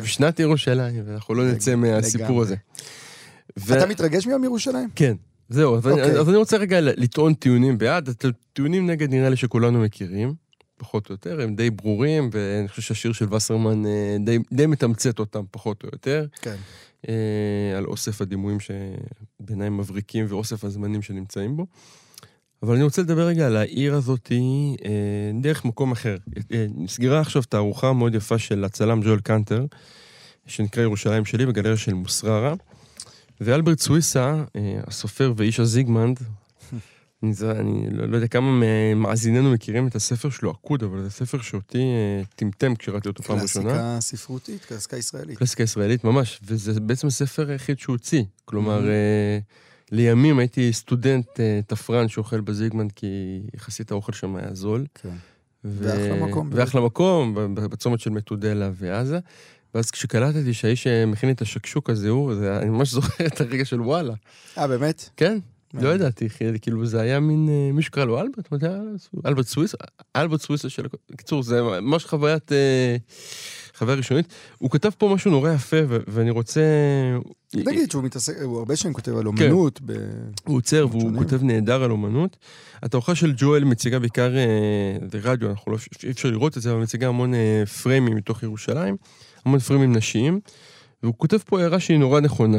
ושנת 0.03 0.41
ירושלים, 0.41 1.03
ואנחנו 1.07 1.35
לא 1.35 1.51
נצא 1.53 1.75
מהסיפור 1.75 2.43
הזה. 2.43 2.55
אתה 3.59 3.87
מתרגש 3.87 4.27
מיום 4.27 4.45
ירושלים? 4.45 4.89
כן. 4.95 5.17
זהו, 5.49 5.77
אז 5.77 6.29
אני 6.29 6.37
רוצה 6.37 6.57
רגע 6.57 6.81
לטעון 6.81 7.35
טיעונים 7.35 7.79
בעד, 7.79 8.11
טיעונים 8.53 8.87
נגד 8.87 9.11
נראה 9.11 9.29
לי 9.29 9.37
שכולנו 9.37 9.81
מכירים. 9.81 10.46
פחות 10.77 11.09
או 11.09 11.15
יותר, 11.15 11.41
הם 11.41 11.57
די 11.57 11.71
ברורים, 11.71 12.31
ואני 12.33 12.69
חושב 12.69 12.83
שהשיר 12.83 13.13
של 13.13 13.35
וסרמן 13.35 13.87
אה, 13.87 14.17
די, 14.25 14.39
די 14.53 14.67
מתמצת 14.67 15.19
אותם 15.19 15.45
פחות 15.51 15.83
או 15.83 15.89
יותר. 15.93 16.27
כן. 16.43 16.57
אה, 17.09 17.79
על 17.79 17.85
אוסף 17.85 18.21
הדימויים 18.21 18.59
שבעיניי 18.61 19.69
מבריקים 19.69 20.27
ואוסף 20.29 20.65
הזמנים 20.65 21.03
שנמצאים 21.03 21.57
בו. 21.57 21.67
אבל 22.63 22.75
אני 22.75 22.85
רוצה 22.85 23.03
לדבר 23.03 23.27
רגע 23.27 23.47
על 23.47 23.57
העיר 23.57 23.95
הזאת 23.95 24.33
אה, 24.33 25.31
דרך 25.41 25.65
מקום 25.65 25.93
אחר. 25.93 26.17
אה, 26.53 26.67
נסגרה 26.75 27.21
עכשיו 27.21 27.43
תערוכה 27.43 27.93
מאוד 27.93 28.15
יפה 28.15 28.39
של 28.39 28.65
הצלם 28.65 29.01
ג'ואל 29.03 29.21
קנטר, 29.21 29.67
שנקרא 30.47 30.83
ירושלים 30.83 31.25
שלי, 31.25 31.47
בגלריה 31.47 31.77
של 31.77 31.95
מוסררה. 31.95 32.55
ואלברט 33.41 33.81
סוויסה, 33.81 34.45
אה, 34.57 34.81
הסופר 34.87 35.33
ואיש 35.37 35.61
הזיגמנד, 35.61 36.21
אני, 37.23 37.35
זה, 37.35 37.51
אני 37.51 37.91
לא, 37.91 38.07
לא 38.07 38.17
יודע 38.17 38.29
כמה 38.29 38.61
מאזיננו 38.97 39.53
מכירים 39.53 39.87
את 39.87 39.95
הספר 39.95 40.31
שלו, 40.31 40.51
עקוד, 40.51 40.83
אבל 40.83 41.03
זה 41.03 41.11
ספר 41.11 41.41
שאותי 41.41 41.79
אה, 41.79 42.23
טמטם 42.37 42.75
כשראיתי 42.75 43.09
אותו 43.09 43.23
פעם 43.23 43.39
ראשונה. 43.39 43.71
קלאסיקה 43.71 43.99
ספרותית, 44.01 44.65
קלאסיקה 44.65 44.97
ישראלית. 44.97 45.39
קלאסיקה 45.39 45.63
ישראלית, 45.63 46.05
ממש, 46.05 46.41
וזה 46.45 46.81
בעצם 46.81 47.07
הספר 47.07 47.51
היחיד 47.51 47.79
שהוא 47.79 47.95
הוציא. 47.95 48.23
כלומר, 48.45 48.81
mm-hmm. 48.81 48.89
אה, 48.89 49.39
לימים 49.93 50.39
הייתי 50.39 50.73
סטודנט 50.73 51.41
אה, 51.41 51.61
תפרן 51.67 52.09
שאוכל 52.09 52.41
בזיגמן, 52.41 52.89
כי 52.89 53.41
יחסית 53.55 53.91
האוכל 53.91 54.13
שם 54.13 54.37
היה 54.37 54.55
זול. 54.55 54.87
כן. 54.95 55.09
ו... 55.65 55.85
ואחלה 55.85 56.27
מקום. 56.27 56.51
ואחלה 56.53 56.81
מקום, 56.81 57.35
בצומת 57.55 58.01
של 58.01 58.11
מטודלה 58.11 58.71
ועזה. 58.75 59.19
ואז 59.75 59.91
כשקלטתי 59.91 60.55
שהאיש 60.55 60.83
שמכין 60.83 61.31
את 61.31 61.43
השקשוק 61.43 61.91
הזה 61.91 62.09
הוא, 62.09 62.33
אני 62.63 62.71
ממש 62.71 62.91
זוכר 62.91 63.27
את 63.27 63.41
הרגע 63.41 63.65
של 63.65 63.81
וואלה. 63.81 64.15
אה, 64.59 64.69
באמת? 64.69 65.09
כן. 65.17 65.39
לא 65.81 65.95
ידעתי, 65.95 66.29
כאילו 66.63 66.87
זה 66.87 67.01
היה 67.01 67.21
מין, 67.21 67.49
אה, 67.49 67.73
מישהו 67.73 67.93
קרא 67.93 68.05
לו 68.05 68.21
אלברט, 68.21 68.53
מה 68.53 68.59
זה 68.59 68.69
אלברט 69.27 69.47
סוויס, 69.47 69.75
אלברט 70.17 70.41
סוויס 70.41 70.67
של... 70.69 70.87
בקיצור, 71.11 71.43
זה 71.43 71.63
ממש 71.63 72.05
חוויית, 72.05 72.53
אה, 72.53 72.97
חוויה 73.75 73.97
ראשונית. 73.97 74.27
הוא 74.59 74.71
כתב 74.71 74.91
פה 74.99 75.11
משהו 75.15 75.31
נורא 75.31 75.53
יפה, 75.53 75.77
ואני 75.89 76.31
רוצה... 76.31 76.61
תגיד 77.49 77.91
שהוא 77.91 78.05
מתעסק, 78.05 78.37
הוא 78.43 78.59
הרבה 78.59 78.77
שנים 78.77 78.95
כותב 78.95 79.17
על 79.17 79.27
אומנות. 79.27 79.79
כן. 79.79 79.95
הוא 80.45 80.57
עוצר 80.57 80.87
והוא 80.91 81.19
כותב 81.19 81.43
נהדר 81.43 81.83
על 81.83 81.91
אומנות. 81.91 82.37
התערוכה 82.83 83.15
של 83.15 83.35
ג'ואל 83.37 83.65
מציגה 83.65 83.99
בעיקר, 83.99 84.31
זה 85.11 85.19
אה, 85.19 85.33
רדיו, 85.33 85.51
אנחנו 85.51 85.73
לא, 85.73 85.79
אי 86.05 86.11
אפשר 86.11 86.31
לראות 86.31 86.57
את 86.57 86.63
זה, 86.63 86.73
אבל 86.73 86.81
מציגה 86.81 87.09
המון 87.09 87.33
פריימים 87.83 88.17
מתוך 88.17 88.43
ירושלים, 88.43 88.97
המון 89.45 89.59
פריימים 89.59 89.97
נשיים, 89.97 90.41
והוא 91.03 91.15
כותב 91.17 91.39
פה 91.47 91.61
הערה 91.61 91.81
שהיא 91.81 91.99
נורא 91.99 92.21
נכונה. 92.21 92.59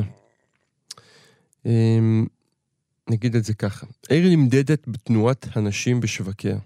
נגיד 3.10 3.36
את 3.36 3.44
זה 3.44 3.54
ככה, 3.54 3.86
העיר 4.10 4.30
נמדדת 4.30 4.88
בתנועת 4.88 5.48
הנשים 5.56 6.00
בשווקיה. 6.00 6.58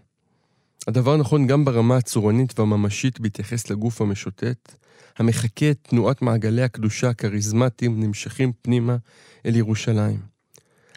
הדבר 0.88 1.18
נכון 1.18 1.48
גם 1.48 1.66
ברמה 1.66 1.98
הצורנית 1.98 2.60
והממשית 2.60 3.20
בהתייחס 3.20 3.70
לגוף 3.70 4.02
המשוטט, 4.02 4.76
המחקה 5.18 5.72
את 5.72 5.78
תנועת 5.82 6.22
מעגלי 6.22 6.62
הקדושה 6.62 7.10
הכריזמטיים 7.10 8.00
נמשכים 8.00 8.52
פנימה 8.62 8.98
אל 9.46 9.56
ירושלים. 9.56 10.20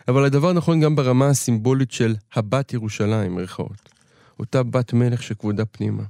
אבל 0.09 0.25
הדבר 0.25 0.53
נכון 0.53 0.81
גם 0.81 0.97
ברמה 0.97 1.29
הסימבולית 1.29 1.91
של 1.91 2.15
הבת 2.35 2.73
ירושלים, 2.73 3.35
מירכאות. 3.35 3.89
אותה 4.39 4.63
בת 4.63 4.93
מלך 4.93 5.23
שכבודה 5.23 5.65
פנימה. 5.65 6.03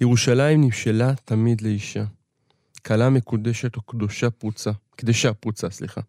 ירושלים 0.00 0.60
נמשלה 0.60 1.14
תמיד 1.24 1.60
לאישה. 1.60 2.04
כלה 2.86 3.10
מקודשת 3.10 3.76
או 3.76 3.82
קדושה 3.82 4.30
פרוצה, 4.30 4.70
קדשה 4.96 5.34
פרוצה, 5.34 5.70
סליחה. 5.70 6.00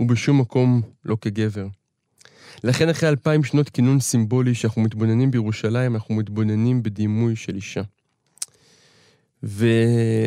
ובשום 0.00 0.40
מקום 0.40 0.82
לא 1.04 1.16
כגבר. 1.20 1.66
לכן 2.64 2.88
אחרי 2.88 3.08
אלפיים 3.08 3.44
שנות 3.44 3.68
כינון 3.68 4.00
סימבולי 4.00 4.54
שאנחנו 4.54 4.82
מתבוננים 4.82 5.30
בירושלים, 5.30 5.94
אנחנו 5.94 6.14
מתבוננים 6.14 6.82
בדימוי 6.82 7.36
של 7.36 7.54
אישה. 7.54 7.82
ו... 9.42 9.66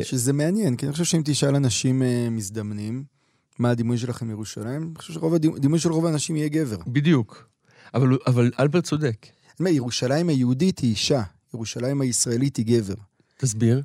שזה 0.03 0.33
מעניין, 0.33 0.75
כי 0.75 0.85
אני 0.85 0.91
חושב 0.91 1.03
שאם 1.03 1.21
תשאל 1.25 1.55
אנשים 1.55 2.01
uh, 2.01 2.29
מזדמנים, 2.29 3.03
מה 3.59 3.69
הדימוי 3.69 3.97
שלכם 3.97 4.27
מירושלים? 4.27 4.81
אני 4.81 4.95
חושב 4.95 5.13
שרוב 5.13 5.33
הדימוי 5.33 5.79
של 5.79 5.91
רוב 5.91 6.05
האנשים 6.05 6.35
יהיה 6.35 6.47
גבר. 6.47 6.77
בדיוק. 6.87 7.49
אבל, 7.93 8.17
אבל 8.27 8.51
אלברט 8.59 8.83
צודק. 8.83 9.15
אני 9.23 9.55
אומר, 9.59 9.69
ירושלים 9.71 10.29
היהודית 10.29 10.79
היא 10.79 10.89
אישה, 10.89 11.23
ירושלים 11.53 12.01
הישראלית 12.01 12.57
היא 12.57 12.65
גבר. 12.65 12.93
תסביר. 13.37 13.81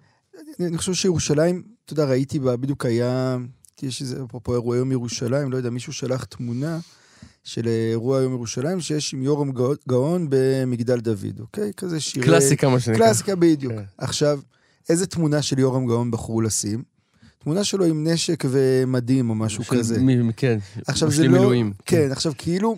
אני, 0.59 0.67
אני 0.67 0.79
חושב 0.79 0.95
שירושלים, 0.95 1.63
אתה 1.85 1.93
יודע, 1.93 2.05
ראיתי 2.05 2.39
בה, 2.39 2.57
בדיוק 2.57 2.87
היה, 2.87 3.37
יש 3.83 4.03
איזה, 4.03 4.17
אפרופו 4.27 4.53
אירוע 4.53 4.77
יום 4.77 4.93
ירושלים, 4.93 5.53
לא 5.53 5.57
יודע, 5.57 5.71
מישהו 5.71 5.93
שלח 5.93 6.25
תמונה 6.25 6.79
של 7.45 7.69
אירוע 7.91 8.21
יום 8.23 8.33
ירושלים, 8.33 8.81
שיש 8.81 9.15
עם 9.15 9.23
יורם 9.23 9.53
גאון 9.89 10.27
במגדל 10.31 11.01
דוד, 11.01 11.41
אוקיי? 11.41 11.73
כזה 11.77 12.01
שירי... 12.01 12.27
קלאסיקה, 12.27 12.69
מה 12.69 12.81
שנקרא. 12.81 12.99
קלאסיקה 13.07 13.37
בדיוק. 13.37 13.73
כן. 13.73 13.83
עכשיו, 13.99 14.41
איזה 14.89 15.07
תמונה 15.07 15.43
של 15.43 15.59
יורם 15.59 15.87
גאון 15.87 16.11
בחרו 16.11 16.41
לשים? 16.41 16.83
תמונה 17.39 17.65
שלו 17.65 17.85
עם 17.85 18.07
נשק 18.09 18.45
ומדים 18.51 19.31
או 19.31 19.35
משהו 19.35 19.65
של 19.65 19.77
כזה. 19.77 19.99
מי- 19.99 20.33
כן, 20.37 20.59
עכשיו 20.87 21.11
זה 21.11 21.23
לא... 21.25 21.31
מילואים. 21.39 21.73
כן, 21.87 22.09
עכשיו 22.13 22.33
כאילו, 22.39 22.77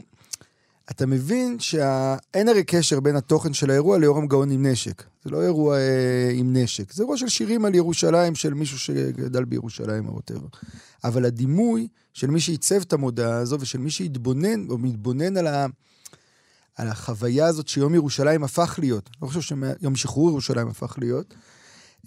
אתה 0.91 1.07
מבין 1.07 1.59
שאין 1.59 2.49
הרי 2.49 2.65
קשר 2.65 3.01
בין 3.01 3.17
התוכן 3.17 3.53
של 3.53 3.71
האירוע 3.71 3.99
ליורם 3.99 4.27
גאון 4.27 4.51
עם 4.51 4.67
נשק. 4.67 5.03
זה 5.25 5.31
לא 5.31 5.43
אירוע 5.43 5.77
אה, 5.77 6.31
עם 6.35 6.57
נשק, 6.57 6.93
זה 6.93 7.03
אירוע 7.03 7.17
של 7.17 7.29
שירים 7.29 7.65
על 7.65 7.75
ירושלים, 7.75 8.35
של 8.35 8.55
מישהו 8.55 8.79
שגדל 8.79 9.45
בירושלים 9.45 10.09
או 10.09 10.15
ווטאבר. 10.15 10.47
אבל 11.05 11.25
הדימוי 11.25 11.89
של 12.13 12.31
מי 12.31 12.41
שעיצב 12.41 12.81
את 12.81 12.93
המודעה 12.93 13.39
הזו 13.39 13.57
ושל 13.61 13.79
מי 13.79 13.91
שהתבונן 13.91 14.71
או 14.71 14.79
מתבונן 14.79 15.37
על, 15.37 15.47
ה, 15.47 15.67
על 16.77 16.89
החוויה 16.89 17.47
הזאת 17.47 17.69
שיום 17.69 17.95
ירושלים 17.95 18.45
הפך 18.45 18.75
להיות, 18.79 19.11
לא 19.23 19.27
חושב 19.27 19.41
שיום 19.41 19.97
שחרור 19.97 20.31
ירושלים 20.31 20.69
הפך 20.69 20.95
להיות, 20.99 21.35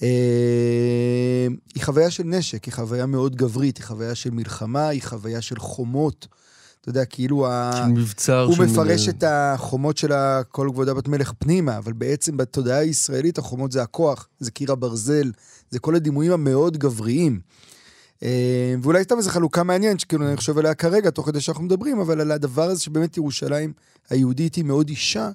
אה, 0.03 1.47
היא 1.75 1.83
חוויה 1.83 2.11
של 2.11 2.23
נשק, 2.23 2.63
היא 2.63 2.73
חוויה 2.73 3.05
מאוד 3.05 3.35
גברית, 3.35 3.77
היא 3.77 3.85
חוויה 3.85 4.15
של 4.15 4.31
מלחמה, 4.31 4.88
היא 4.88 5.03
חוויה 5.03 5.41
של 5.41 5.59
חומות. 5.59 6.27
אתה 6.81 6.89
יודע, 6.89 7.05
כאילו 7.05 7.47
ה... 7.47 7.71
של 7.77 7.91
מבצר. 7.91 8.43
הוא 8.43 8.55
של 8.55 8.61
מפרש 8.63 9.07
מיל- 9.07 9.15
את 9.17 9.23
החומות 9.27 9.97
של 9.97 10.11
כל 10.50 10.69
כבודה 10.71 10.93
בת 10.93 11.07
מלך 11.07 11.31
פנימה, 11.39 11.77
אבל 11.77 11.93
בעצם 11.93 12.38
בתודעה 12.38 12.77
הישראלית 12.77 13.38
החומות 13.38 13.71
זה 13.71 13.81
הכוח, 13.81 14.27
זה 14.39 14.51
קיר 14.51 14.71
הברזל, 14.71 15.31
זה 15.69 15.79
כל 15.79 15.95
הדימויים 15.95 16.31
המאוד 16.31 16.77
גבריים. 16.77 17.39
אה, 18.23 18.75
ואולי 18.81 19.03
סתם 19.03 19.17
איזו 19.17 19.29
חלוקה 19.29 19.63
מעניינת, 19.63 20.00
שכאילו 20.00 20.27
אני 20.27 20.38
חושב 20.38 20.57
עליה 20.57 20.73
כרגע, 20.73 21.09
תוך 21.09 21.25
כדי 21.25 21.41
שאנחנו 21.41 21.63
מדברים, 21.63 22.00
אבל 22.00 22.21
על 22.21 22.31
הדבר 22.31 22.63
הזה 22.63 22.81
שבאמת 22.81 23.17
ירושלים 23.17 23.73
היהודית 24.09 24.55
היא 24.55 24.63
מאוד 24.65 24.89
אישה, 24.89 25.29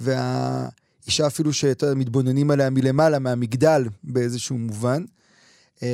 והאישה 0.00 1.26
אפילו 1.26 1.52
שאתה 1.52 1.86
יודע, 1.86 1.94
מתבוננים 1.98 2.50
עליה 2.50 2.70
מלמעלה, 2.70 3.18
מהמגדל, 3.18 3.84
באיזשהו 4.04 4.58
מובן. 4.58 5.04
אה, 5.82 5.88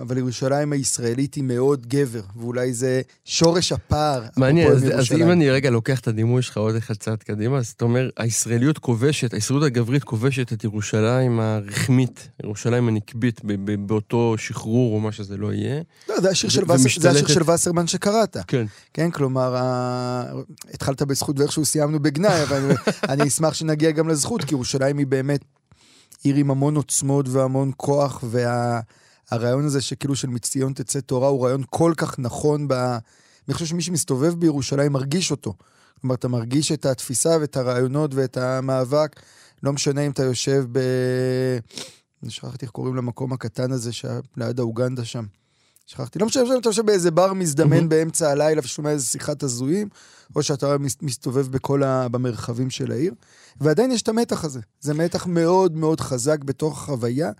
אבל 0.00 0.18
ירושלים 0.18 0.72
הישראלית 0.72 1.34
היא 1.34 1.44
מאוד 1.44 1.86
גבר, 1.86 2.20
ואולי 2.36 2.72
זה 2.72 3.00
שורש 3.24 3.72
הפער. 3.72 4.22
מעניין, 4.36 4.72
אז, 4.72 4.84
אז. 4.94 5.12
אם 5.12 5.30
אני 5.30 5.50
רגע 5.50 5.70
לוקח 5.70 6.00
את 6.00 6.08
הדימוי 6.08 6.42
שלך 6.42 6.56
עוד 6.56 6.74
אחד 6.76 6.94
צעד 6.94 7.22
קדימה, 7.22 7.58
אז 7.58 7.68
אתה 7.76 7.84
אומר, 7.84 8.08
הישראליות 8.16 8.78
כובשת, 8.78 9.34
הישראליות 9.34 9.66
הגברית 9.66 10.04
כובשת 10.04 10.52
את 10.52 10.64
ירושלים 10.64 11.40
הרחמית, 11.40 12.28
ירושלים 12.44 12.88
הנקבית, 12.88 13.40
ב- 13.44 13.70
ב- 13.70 13.86
באותו 13.86 14.34
שחרור 14.38 14.94
או 14.94 15.00
מה 15.00 15.12
שזה 15.12 15.36
לא 15.36 15.52
יהיה. 15.52 15.80
לא, 16.08 16.20
זה 16.20 16.30
השיר 16.30 16.48
ו- 16.50 16.52
של 16.52 16.62
וסר- 16.64 16.76
זה 16.76 16.88
השיר 16.88 17.02
ומשתלטת- 17.12 17.28
של 17.34 17.50
וסרמן 17.50 17.86
שקראת. 17.86 18.36
כן. 18.46 18.66
כן, 18.94 19.10
כלומר, 19.10 19.56
ה... 19.56 20.24
התחלת 20.74 21.02
בזכות 21.02 21.38
ואיכשהו 21.38 21.64
סיימנו 21.64 22.00
בגנאי, 22.00 22.42
אבל 22.42 22.70
אני 23.08 23.28
אשמח 23.28 23.54
שנגיע 23.54 23.90
גם 23.90 24.08
לזכות, 24.08 24.44
כי 24.44 24.54
ירושלים 24.54 24.98
היא 24.98 25.06
באמת 25.06 25.40
עיר 26.22 26.36
עם 26.36 26.50
המון 26.50 26.76
עוצמות 26.76 27.28
והמון 27.28 27.72
כוח, 27.76 28.24
והרעיון 28.30 29.64
הזה 29.64 29.80
שכאילו 29.80 30.16
של 30.16 30.28
מציון 30.28 30.72
תצא 30.72 31.00
תורה 31.00 31.28
הוא 31.28 31.44
רעיון 31.44 31.62
כל 31.70 31.92
כך 31.96 32.18
נכון 32.18 32.68
ב... 32.68 32.72
אני 33.48 33.54
חושב 33.54 33.66
שמי 33.66 33.82
שמסתובב 33.82 34.34
בירושלים 34.34 34.92
מרגיש 34.92 35.30
אותו. 35.30 35.54
כלומר, 36.00 36.14
אתה 36.14 36.28
מרגיש 36.28 36.72
את 36.72 36.86
התפיסה 36.86 37.36
ואת 37.40 37.56
הרעיונות 37.56 38.14
ואת 38.14 38.36
המאבק, 38.36 39.20
לא 39.62 39.72
משנה 39.72 40.00
אם 40.00 40.10
אתה 40.10 40.22
יושב 40.22 40.64
ב... 40.72 40.78
אני 42.22 42.30
שכחתי 42.30 42.64
איך 42.64 42.72
קוראים 42.72 42.96
למקום 42.96 43.32
הקטן 43.32 43.72
הזה 43.72 43.92
שליד 43.92 44.58
האוגנדה 44.58 45.04
שם. 45.04 45.24
שכחתי. 45.90 46.18
לא 46.18 46.26
משנה 46.26 46.42
אם 46.54 46.60
אתה 46.60 46.68
יושב 46.68 46.86
באיזה 46.86 47.10
בר 47.10 47.32
מזדמן 47.32 47.70
מהמם. 47.70 47.88
באמצע 47.88 48.30
הלילה 48.30 48.60
ושומע 48.64 48.90
איזה 48.90 49.06
שיחת 49.06 49.42
הזויים, 49.42 49.88
או 50.36 50.42
שאתה 50.42 50.78
מס- 50.78 50.96
מסתובב 51.02 51.46
בכל 51.48 51.82
ה... 51.82 52.08
במרחבים 52.08 52.70
של 52.70 52.92
העיר. 52.92 53.14
ועדיין 53.60 53.92
יש 53.92 54.02
את 54.02 54.08
המתח 54.08 54.44
הזה. 54.44 54.60
זה 54.80 54.94
מתח 54.94 55.26
מאוד 55.26 55.76
מאוד 55.76 56.00
חזק 56.00 56.44
בתוך 56.44 56.78
החוויה, 56.82 57.30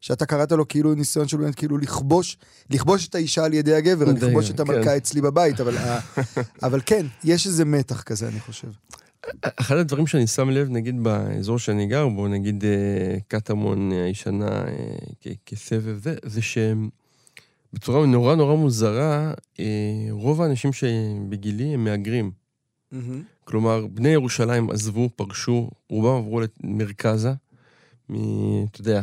שאתה 0.00 0.26
קראת 0.26 0.52
לו 0.52 0.68
כאילו 0.68 0.94
ניסיון 0.94 1.28
של 1.28 1.36
באמת 1.36 1.54
כאילו 1.54 1.78
לכבוש, 1.78 2.36
לכבוש 2.70 3.08
את 3.08 3.14
האישה 3.14 3.44
על 3.44 3.54
ידי 3.54 3.74
הגבר, 3.74 4.12
די, 4.12 4.26
לכבוש 4.26 4.50
את 4.50 4.60
המלכה 4.60 4.90
כן. 4.90 4.96
אצלי 4.96 5.20
בבית, 5.20 5.60
אבל, 5.60 5.76
ה- 5.78 6.00
אבל 6.62 6.80
כן, 6.86 7.06
יש 7.24 7.46
איזה 7.46 7.64
מתח 7.64 8.02
כזה, 8.02 8.28
אני 8.28 8.40
חושב. 8.40 8.68
אחד 9.42 9.76
הדברים 9.76 10.06
שאני 10.06 10.26
שם 10.26 10.50
לב, 10.50 10.68
נגיד 10.70 11.02
באזור 11.02 11.58
שאני 11.58 11.86
גר 11.86 12.08
בו, 12.08 12.28
נגיד 12.28 12.64
אה, 12.64 12.70
קטמון 13.28 13.92
אה, 13.92 14.04
הישנה 14.04 14.64
אה, 14.64 15.32
כסבב 15.46 15.98
זה, 16.02 16.14
זה 16.24 16.40
שבצורה 17.72 18.06
נורא 18.06 18.34
נורא 18.34 18.54
מוזרה, 18.54 19.32
אה, 19.60 19.64
רוב 20.10 20.42
האנשים 20.42 20.72
שבגילי 20.72 21.74
הם 21.74 21.84
מהגרים. 21.84 22.30
כלומר, 23.44 23.86
בני 23.86 24.08
ירושלים 24.08 24.70
עזבו, 24.70 25.10
פרשו, 25.16 25.70
רובם 25.90 26.16
עברו 26.16 26.40
למרכזה, 26.40 27.32
מ... 28.10 28.14
אתה 28.64 28.80
יודע, 28.80 29.00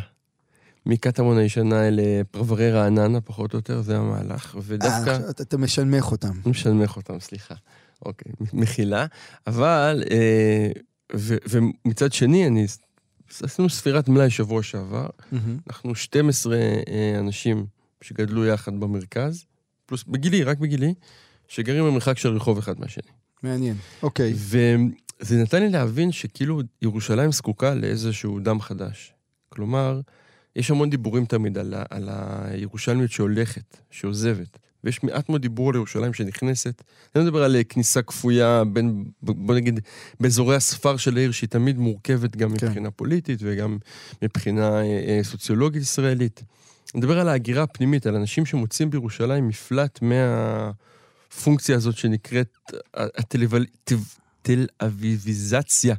מקטמון 0.86 1.38
הישנה 1.38 1.88
אל 1.88 2.00
אה, 2.00 2.22
פרברי 2.32 2.72
רעננה, 2.72 3.22
פחות 3.22 3.54
או 3.54 3.58
יותר, 3.58 3.82
זה 3.82 3.98
המהלך. 3.98 4.58
ודווקא... 4.62 5.10
אה, 5.10 5.30
אתה, 5.30 5.58
משנמך 5.58 6.12
אותם. 6.12 6.32
אני 6.32 6.52
משנמך 6.52 6.96
אותם, 6.96 7.20
סליחה. 7.20 7.56
אוקיי, 8.06 8.32
מחילה. 8.54 9.06
אבל, 9.48 10.04
אה, 10.12 10.72
ו, 11.16 11.36
ומצד 11.50 12.14
שני, 12.14 12.48
אני... 12.48 12.66
עשינו 13.44 13.70
ספירת 13.70 14.10
מלאי 14.10 14.30
שבוע 14.30 14.64
שעבר. 14.64 15.08
אנחנו 15.68 15.96
12 15.96 16.56
אה, 16.56 17.20
אנשים 17.20 17.66
שגדלו 18.02 18.46
יחד 18.46 18.80
במרכז, 18.80 19.46
פלוס 19.86 20.04
בגילי, 20.08 20.44
רק 20.44 20.58
בגילי, 20.58 20.94
שגרים 21.48 21.86
במרחק 21.86 22.18
של 22.18 22.30
רחוב 22.30 22.58
אחד 22.58 22.80
מהשני. 22.80 23.12
מעניין. 23.44 23.76
אוקיי. 24.04 24.34
וזה 24.36 25.42
נתן 25.42 25.62
לי 25.64 25.70
להבין 25.70 26.12
שכאילו 26.12 26.62
ירושלים 26.82 27.32
זקוקה 27.32 27.74
לאיזשהו 27.74 28.40
דם 28.40 28.62
חדש. 28.62 29.14
כלומר, 29.50 30.02
יש 30.56 30.72
המון 30.72 30.90
דיבורים 30.90 31.26
תמיד 31.26 31.58
על, 31.58 31.74
ה- 31.74 31.84
על 31.90 32.10
הירושלמיות 32.12 33.12
שהולכת, 33.12 33.78
שעוזבת. 33.92 34.58
ויש 34.84 35.04
מעט 35.04 35.30
מאוד 35.30 35.42
דיבור 35.42 35.70
על 35.70 35.76
ירושלים 35.76 36.14
שנכנסת. 36.14 36.82
אני 37.16 37.24
לא 37.24 37.28
מדבר 37.28 37.44
על 37.44 37.56
אה, 37.56 37.64
כניסה 37.64 38.02
כפויה 38.02 38.64
בין, 38.74 39.06
בוא 39.22 39.56
נגיד, 39.56 39.80
באזורי 40.20 40.56
הספר 40.56 40.98
של 40.98 41.18
העיר, 41.18 41.32
שהיא 41.32 41.50
תמיד 41.50 41.78
מורכבת 41.78 42.36
גם 42.36 42.58
כן. 42.58 42.68
מבחינה 42.68 42.92
פוליטית 42.92 43.40
וגם 43.44 43.78
מבחינה 44.22 44.82
אה, 44.82 44.84
אה, 44.84 45.20
סוציולוגית 45.24 45.82
ישראלית. 45.82 46.44
אני 46.96 47.00
מדבר 47.00 47.20
על 47.20 47.28
ההגירה 47.30 47.64
הפנימית, 47.64 48.08
על 48.08 48.16
אנשים 48.16 48.46
שמוצאים 48.46 48.90
בירושלים 48.90 49.48
מפלט 49.48 50.00
מהפונקציה 50.02 51.76
הזאת 51.76 51.98
שנקראת 51.98 52.58
התל- 52.94 53.66
תל- 53.84 53.96
תל 54.42 54.66
אביביזציה 54.82 55.96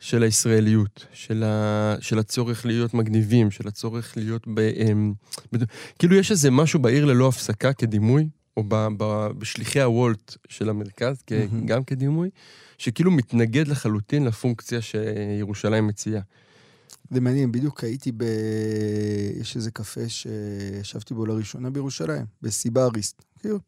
של 0.00 0.22
הישראליות, 0.22 1.06
של, 1.12 1.42
ה, 1.46 1.94
של 2.00 2.18
הצורך 2.18 2.66
להיות 2.66 2.94
מגניבים, 2.94 3.50
של 3.50 3.68
הצורך 3.68 4.16
להיות 4.16 4.42
ב... 4.54 4.58
אמ, 4.58 5.12
בד... 5.52 5.64
כאילו 5.98 6.16
יש 6.16 6.30
איזה 6.30 6.50
משהו 6.50 6.80
בעיר 6.80 7.04
ללא 7.04 7.28
הפסקה 7.28 7.72
כדימוי, 7.72 8.28
או 8.56 8.64
ב, 8.68 8.86
ב, 8.96 9.28
בשליחי 9.38 9.80
הוולט 9.80 10.36
של 10.48 10.68
המרכז, 10.70 11.22
מהמם. 11.30 11.66
גם 11.66 11.84
כדימוי, 11.84 12.30
שכאילו 12.78 13.10
מתנגד 13.10 13.68
לחלוטין 13.68 14.24
לפונקציה 14.24 14.78
שירושלים 14.80 15.86
מציעה. 15.86 16.22
זה 17.10 17.20
מעניין, 17.20 17.52
בדיוק 17.52 17.84
הייתי 17.84 18.12
ב... 18.16 18.24
יש 19.40 19.56
איזה 19.56 19.70
קפה 19.70 20.08
שישבתי 20.08 21.14
בו 21.14 21.26
לראשונה 21.26 21.70
בירושלים, 21.70 22.26
בסיבריסט. 22.42 23.22
כאילו, 23.38 23.58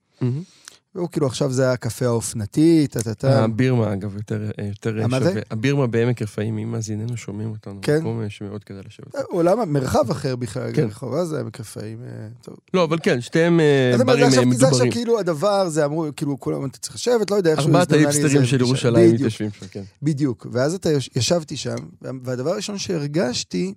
והוא 0.95 1.09
כאילו 1.09 1.27
עכשיו 1.27 1.53
זה 1.53 1.73
הקפה 1.73 2.07
האופנתי, 2.07 2.87
טה-טה-טה. 2.91 3.45
הבירמה, 3.45 3.93
אגב, 3.93 4.17
יותר, 4.17 4.51
יותר 4.69 5.03
אה, 5.03 5.07
מה 5.07 5.21
זה? 5.21 5.29
שווה. 5.31 5.43
הבירמה 5.51 5.87
בעמק 5.87 6.23
רפאים, 6.23 6.59
אם 6.59 6.73
מאזיננו 6.73 7.17
שומעים 7.17 7.51
אותנו. 7.51 7.79
כן. 7.83 7.99
מקום 7.99 8.23
שמאוד 8.29 8.65
כדאי 8.65 8.81
לשבת. 8.87 9.15
עולם, 9.29 9.73
מרחב 9.73 10.11
אחר 10.11 10.37
בכלל, 10.37 10.71
כן. 10.75 10.85
רחוב 10.85 11.15
עזה, 11.15 11.41
עמק 11.41 11.61
רפאים. 11.61 11.99
אה. 12.05 12.53
לא, 12.75 12.85
אבל 12.85 12.99
כן, 13.03 13.21
שתיהם 13.21 13.61
אה, 13.61 13.91
אז 13.95 14.01
ברים 14.01 14.19
זה 14.19 14.23
אה, 14.23 14.29
עכשיו, 14.29 14.53
זה 14.53 14.67
עכשיו 14.67 14.69
מדוברים. 14.69 14.93
כאילו 14.93 15.19
הדבר, 15.19 15.69
זה 15.69 15.85
אמרו, 15.85 16.07
כאילו 16.17 16.41
כולם, 16.41 16.65
אתה 16.67 16.79
צריך 16.79 16.95
לשבת, 16.95 17.31
לא 17.31 17.37
יודע, 17.37 17.51
איכשהו 17.51 17.69
ארבעת 17.69 17.83
הזדמנה 17.83 18.01
לי 18.01 18.07
האיפסטרים 18.07 18.37
איזה 18.37 18.47
של. 18.47 18.61
ירושלים 18.61 19.15
מתיישבים 19.15 19.51
שם, 19.51 19.67
כן. 19.67 19.83
בדיוק. 20.03 20.47
ואז 20.53 20.75
אתה 20.75 20.91
ישבתי 21.17 21.57
שם, 21.57 21.77
והדבר 22.03 22.51
הראשון 22.51 22.79
שהרגשתי, 22.79 23.75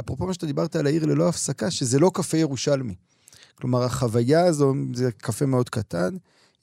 אפרופו 0.00 0.26
מה 0.26 0.34
שאתה 0.34 0.46
דיברת 0.46 0.76
על 0.76 0.86
העיר 0.86 1.06
ללא 1.06 1.28
הפסקה, 1.28 1.70
שזה 1.70 1.98
לא 1.98 2.10
קפה 2.14 2.36
ירושלמי. 2.36 2.94
כלומר, 3.60 3.82
החוויה 3.82 4.44
הזו, 4.44 4.74
זה 4.94 5.10
קפה 5.12 5.46
מאוד 5.46 5.68
קטן, 5.68 6.16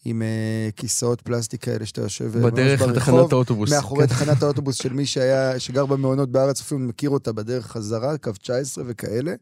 עם 0.06 0.22
uh, 0.22 0.72
כיסאות 0.76 1.22
פלסטיק 1.22 1.64
כאלה 1.64 1.86
שאתה 1.86 2.02
יושב 2.02 2.38
אה, 2.38 2.42
בדרך 2.52 2.82
לתחנת 2.82 3.32
האוטובוס. 3.32 3.72
מאחורי 3.74 4.08
כן. 4.08 4.14
תחנת 4.14 4.42
האוטובוס 4.44 4.76
של 4.76 4.94
מי 4.94 5.06
שהיה, 5.06 5.60
שגר 5.60 5.86
במעונות 5.86 6.32
בארץ, 6.32 6.62
אפילו 6.62 6.80
מכיר 6.80 7.10
אותה 7.10 7.32
בדרך 7.32 7.68
חזרה, 7.68 8.18
קו 8.18 8.32
19 8.32 8.84
וכאלה, 8.88 9.34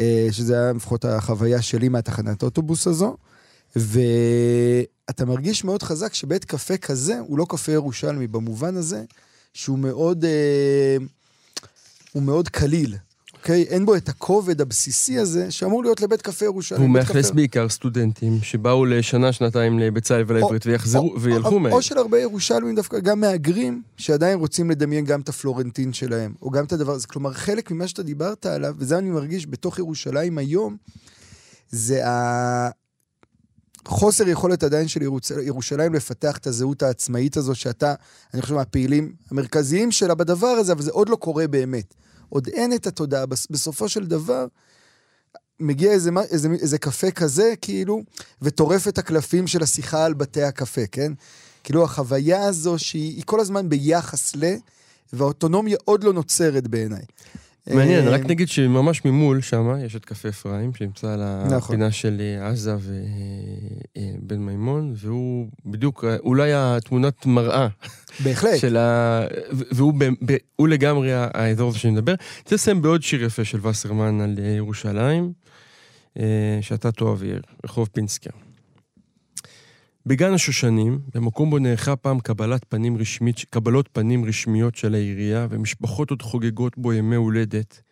אה, 0.00 0.28
שזה 0.30 0.54
היה 0.54 0.72
לפחות 0.72 1.04
החוויה 1.04 1.62
שלי 1.62 1.88
מהתחנת 1.88 2.42
האוטובוס 2.42 2.86
הזו. 2.86 3.16
ואתה 3.76 5.24
מרגיש 5.24 5.64
מאוד 5.64 5.82
חזק 5.82 6.14
שבית 6.14 6.44
קפה 6.44 6.76
כזה 6.76 7.18
הוא 7.18 7.38
לא 7.38 7.46
קפה 7.48 7.72
ירושלמי, 7.72 8.26
במובן 8.26 8.76
הזה 8.76 9.04
שהוא 9.54 9.78
מאוד, 9.78 10.24
אה, 10.24 10.96
הוא 12.12 12.22
מאוד 12.22 12.48
קליל. 12.48 12.96
אוקיי? 13.40 13.62
אין 13.62 13.86
בו 13.86 13.96
את 13.96 14.08
הכובד 14.08 14.60
הבסיסי 14.60 15.18
הזה 15.18 15.50
שאמור 15.50 15.82
להיות 15.82 16.00
לבית 16.00 16.22
קפה 16.22 16.44
ירושלים. 16.44 16.82
הוא 16.82 16.90
מאכלס 16.90 17.30
בעיקר 17.30 17.68
סטודנטים 17.68 18.38
שבאו 18.42 18.84
לשנה, 18.84 19.32
שנתיים 19.32 19.78
לבצלאל 19.78 20.24
ולעברית 20.26 20.66
ויחזרו, 20.66 21.14
או- 21.14 21.20
וילכו 21.20 21.58
מהם. 21.58 21.72
או 21.72 21.82
של 21.82 21.98
הרבה 21.98 22.18
ירושלמים 22.18 22.74
דווקא, 22.74 23.00
גם 23.00 23.20
מהגרים, 23.20 23.82
שעדיין 23.96 24.38
רוצים 24.38 24.70
לדמיין 24.70 25.04
גם 25.04 25.20
את 25.20 25.28
הפלורנטין 25.28 25.92
שלהם, 25.92 26.34
או 26.42 26.50
גם 26.50 26.64
את 26.64 26.72
הדבר 26.72 26.92
הזה. 26.92 27.06
כלומר, 27.06 27.32
חלק 27.32 27.70
ממה 27.70 27.88
שאתה 27.88 28.02
דיברת 28.02 28.46
עליו, 28.46 28.74
וזה 28.78 28.98
אני 28.98 29.10
מרגיש 29.10 29.46
בתוך 29.46 29.78
ירושלים 29.78 30.38
היום, 30.38 30.76
זה 31.70 32.02
החוסר 33.86 34.28
יכולת 34.28 34.62
עדיין 34.62 34.88
של 34.88 35.02
ירושלים 35.42 35.94
לפתח 35.94 36.36
את 36.36 36.46
הזהות 36.46 36.82
העצמאית 36.82 37.36
הזו, 37.36 37.54
שאתה, 37.54 37.94
אני 38.34 38.42
חושב, 38.42 38.54
מהפעילים 38.54 39.12
המרכזיים 39.30 39.92
שלה 39.92 40.14
בדבר 40.14 40.46
הזה, 40.46 40.72
אבל 40.72 40.82
זה 40.82 40.90
עוד 40.90 41.08
לא 41.08 41.16
קורה 41.16 41.46
באמת. 41.46 41.94
עוד 42.30 42.48
אין 42.48 42.72
את 42.72 42.86
התודעה. 42.86 43.26
בס- 43.26 43.46
בסופו 43.50 43.88
של 43.88 44.06
דבר, 44.06 44.46
מגיע 45.60 45.92
איזה, 45.92 46.10
איזה, 46.30 46.48
איזה 46.60 46.78
קפה 46.78 47.10
כזה, 47.10 47.54
כאילו, 47.60 48.02
וטורף 48.42 48.88
את 48.88 48.98
הקלפים 48.98 49.46
של 49.46 49.62
השיחה 49.62 50.04
על 50.04 50.14
בתי 50.14 50.42
הקפה, 50.42 50.86
כן? 50.92 51.12
כאילו, 51.64 51.84
החוויה 51.84 52.44
הזו 52.44 52.78
שהיא 52.78 53.16
היא 53.16 53.22
כל 53.26 53.40
הזמן 53.40 53.68
ביחס 53.68 54.36
ל... 54.36 54.54
והאוטונומיה 55.12 55.76
עוד 55.84 56.04
לא 56.04 56.12
נוצרת 56.12 56.68
בעיניי. 56.68 57.02
מעניין, 57.74 58.06
אה, 58.08 58.12
רק 58.12 58.26
נגיד 58.26 58.48
שממש 58.48 59.04
ממול 59.04 59.40
שם 59.40 59.74
יש 59.84 59.96
את 59.96 60.04
קפה 60.04 60.28
אפרים, 60.28 60.74
שנמצא 60.74 61.12
על 61.12 61.20
נכון. 61.46 61.56
הפינה 61.56 61.90
של 61.90 62.20
אה, 62.20 62.48
עזה 62.48 62.76
ובן 62.80 64.38
מימון, 64.38 64.94
והוא 64.96 65.48
בדיוק, 65.66 66.04
אה, 66.04 66.16
אולי 66.16 66.50
התמונת 66.54 67.26
מראה 67.26 67.68
בהחלט. 68.24 68.58
של 68.58 68.76
ה... 68.76 69.20
והוא 69.50 69.94
ב- 69.98 70.04
ב- 70.32 70.36
הוא 70.56 70.68
לגמרי 70.68 71.10
האזור 71.14 71.68
הזה 71.68 71.78
שאני 71.78 71.92
מדבר. 71.92 72.14
רוצה 72.42 72.54
לסיים 72.54 72.82
בעוד 72.82 73.02
שיר 73.02 73.24
יפה 73.24 73.44
של 73.44 73.66
וסרמן 73.66 74.20
על 74.20 74.34
אה, 74.42 74.48
ירושלים, 74.48 75.32
אה, 76.18 76.24
שאתה 76.60 76.92
תאהב 76.92 77.18
רחוב 77.64 77.88
פינסקר. 77.92 78.30
בגן 80.10 80.32
השושנים, 80.32 81.00
במקום 81.14 81.50
בו 81.50 81.58
נערכה 81.58 81.96
פעם 81.96 82.20
קבלת 82.20 82.64
פנים 82.68 82.96
רשמית, 82.96 83.36
קבלות 83.50 83.88
פנים 83.92 84.24
רשמיות 84.24 84.74
של 84.74 84.94
העירייה, 84.94 85.46
ומשפחות 85.50 86.10
עוד 86.10 86.22
חוגגות 86.22 86.78
בו 86.78 86.92
ימי 86.92 87.16
הולדת, 87.16 87.82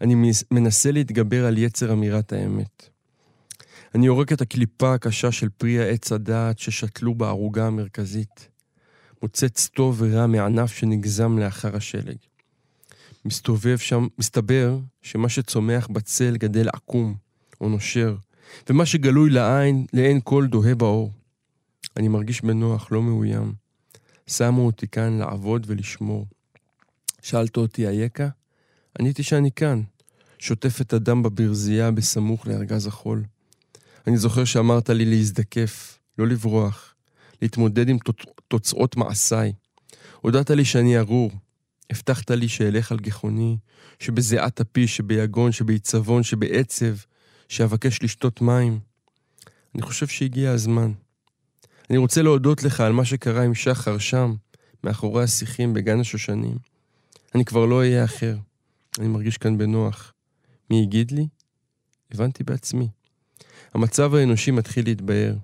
אני 0.00 0.14
מנס- 0.14 0.44
מנסה 0.50 0.90
להתגבר 0.90 1.46
על 1.46 1.58
יצר 1.58 1.92
אמירת 1.92 2.32
האמת. 2.32 2.88
אני 3.94 4.06
יורק 4.06 4.32
את 4.32 4.40
הקליפה 4.40 4.94
הקשה 4.94 5.32
של 5.32 5.48
פרי 5.48 5.78
העץ 5.78 6.12
הדעת 6.12 6.58
ששתלו 6.58 7.14
בערוגה 7.14 7.66
המרכזית. 7.66 8.48
מוצץ 9.22 9.68
טוב 9.74 9.96
ורע 9.98 10.26
מענף 10.26 10.72
שנגזם 10.72 11.38
לאחר 11.38 11.76
השלג. 11.76 12.16
מסתובב 13.24 13.78
שם, 13.78 14.06
מסתבר 14.18 14.78
שמה 15.02 15.28
שצומח 15.28 15.88
בצל 15.92 16.36
גדל 16.36 16.68
עקום 16.72 17.14
או 17.60 17.68
נושר, 17.68 18.16
ומה 18.70 18.86
שגלוי 18.86 19.30
לעין, 19.30 19.86
לעין 19.92 20.20
כל 20.24 20.46
דוהה 20.46 20.74
באור. 20.74 21.21
אני 21.96 22.08
מרגיש 22.08 22.42
בנוח, 22.42 22.92
לא 22.92 23.02
מאוים. 23.02 23.54
שמו 24.26 24.66
אותי 24.66 24.88
כאן 24.88 25.18
לעבוד 25.18 25.64
ולשמור. 25.68 26.26
שאלת 27.22 27.56
אותי, 27.56 27.88
אייכה? 27.88 28.28
עניתי 29.00 29.22
שאני 29.22 29.50
כאן, 29.52 29.82
שוטף 30.38 30.80
את 30.80 30.92
הדם 30.92 31.22
בברזייה 31.22 31.90
בסמוך 31.90 32.46
לארגז 32.46 32.86
החול. 32.86 33.24
אני 34.06 34.16
זוכר 34.16 34.44
שאמרת 34.44 34.90
לי 34.90 35.04
להזדקף, 35.04 35.98
לא 36.18 36.26
לברוח, 36.26 36.94
להתמודד 37.42 37.88
עם 37.88 37.96
תוצ- 38.08 38.30
תוצאות 38.48 38.96
מעשיי. 38.96 39.52
הודעת 40.20 40.50
לי 40.50 40.64
שאני 40.64 40.98
ארור. 40.98 41.30
הבטחת 41.90 42.30
לי 42.30 42.48
שאלך 42.48 42.92
על 42.92 42.98
גיחוני, 42.98 43.56
שבזיעת 43.98 44.60
אפי, 44.60 44.86
שביגון, 44.86 45.52
שבעיצבון, 45.52 46.22
שבעצב, 46.22 46.94
שאבקש 47.48 48.02
לשתות 48.02 48.40
מים. 48.40 48.80
אני 49.74 49.82
חושב 49.82 50.06
שהגיע 50.06 50.50
הזמן. 50.50 50.92
אני 51.90 51.98
רוצה 51.98 52.22
להודות 52.22 52.62
לך 52.62 52.80
על 52.80 52.92
מה 52.92 53.04
שקרה 53.04 53.42
עם 53.42 53.54
שחר 53.54 53.98
שם, 53.98 54.34
מאחורי 54.84 55.24
השיחים 55.24 55.74
בגן 55.74 56.00
השושנים. 56.00 56.56
אני 57.34 57.44
כבר 57.44 57.66
לא 57.66 57.78
אהיה 57.78 58.04
אחר. 58.04 58.36
אני 58.98 59.08
מרגיש 59.08 59.38
כאן 59.38 59.58
בנוח. 59.58 60.12
מי 60.70 60.82
הגיד 60.82 61.10
לי? 61.10 61.26
הבנתי 62.12 62.44
בעצמי. 62.44 62.88
המצב 63.74 64.14
האנושי 64.14 64.50
מתחיל 64.50 64.84
להתבהר. 64.84 65.34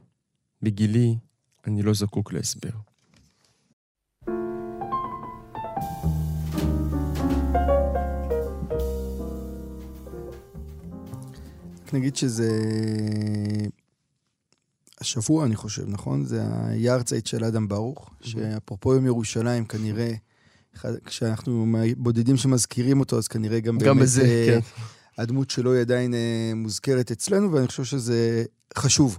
בגילי, 0.62 1.16
אני 1.66 1.83
לא 1.83 1.94
זקוק 1.94 2.33
להסבר. 2.33 2.70
רק 11.88 11.94
נגיד 11.94 12.16
שזה... 12.16 12.51
השבוע, 15.00 15.44
אני 15.44 15.56
חושב, 15.56 15.84
נכון? 15.87 16.24
זה 16.24 16.42
היארצייט 16.64 17.26
של 17.26 17.44
אדם 17.44 17.68
ברוך, 17.68 18.11
שאפרופו 18.20 18.94
יום 18.94 19.06
ירושלים, 19.06 19.64
כנראה, 19.64 20.12
כשאנחנו 21.04 21.66
בודדים 21.96 22.37
שמזכירים 22.37 23.00
אותו, 23.00 23.18
אז 23.18 23.28
כנראה 23.28 23.61
גם, 23.61 23.78
גם 23.78 23.96
באמת, 23.96 24.02
בזה, 24.02 24.22
אה, 24.22 24.46
כן. 24.46 24.58
הדמות 25.18 25.50
שלו 25.50 25.72
היא 25.72 25.80
עדיין 25.80 26.14
אה, 26.14 26.52
מוזכרת 26.54 27.11
אצלנו, 27.11 27.52
ואני 27.52 27.66
חושב 27.66 27.84
שזה 27.84 28.44
חשוב. 28.78 29.18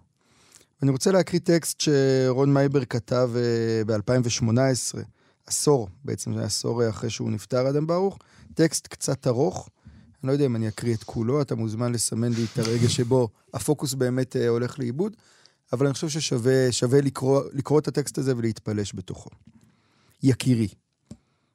אני 0.83 0.91
רוצה 0.91 1.11
להקריא 1.11 1.41
טקסט 1.43 1.81
שרון 1.81 2.53
מייבר 2.53 2.85
כתב 2.85 3.29
אה, 3.35 3.83
ב-2018, 3.85 4.97
עשור, 5.47 5.89
בעצם 6.05 6.33
זה 6.33 6.43
עשור 6.43 6.89
אחרי 6.89 7.09
שהוא 7.09 7.31
נפטר, 7.31 7.69
אדם 7.69 7.87
ברוך, 7.87 8.19
טקסט 8.53 8.87
קצת 8.87 9.27
ארוך. 9.27 9.69
אני 10.23 10.27
לא 10.27 10.33
יודע 10.33 10.45
אם 10.45 10.55
אני 10.55 10.67
אקריא 10.67 10.95
את 10.95 11.03
כולו, 11.03 11.41
אתה 11.41 11.55
מוזמן 11.55 11.91
לסמן 11.91 12.33
לי 12.33 12.45
את 12.53 12.59
הרגע 12.59 12.89
שבו 12.89 13.29
הפוקוס 13.53 13.93
באמת 13.93 14.35
הולך 14.49 14.79
לאיבוד, 14.79 15.15
אבל 15.73 15.85
אני 15.85 15.93
חושב 15.93 16.09
ששווה 16.09 16.71
שווה 16.71 17.01
לקרוא, 17.01 17.43
לקרוא 17.53 17.79
את 17.79 17.87
הטקסט 17.87 18.17
הזה 18.17 18.37
ולהתפלש 18.37 18.95
בתוכו. 18.95 19.29
יקירי, 20.23 20.67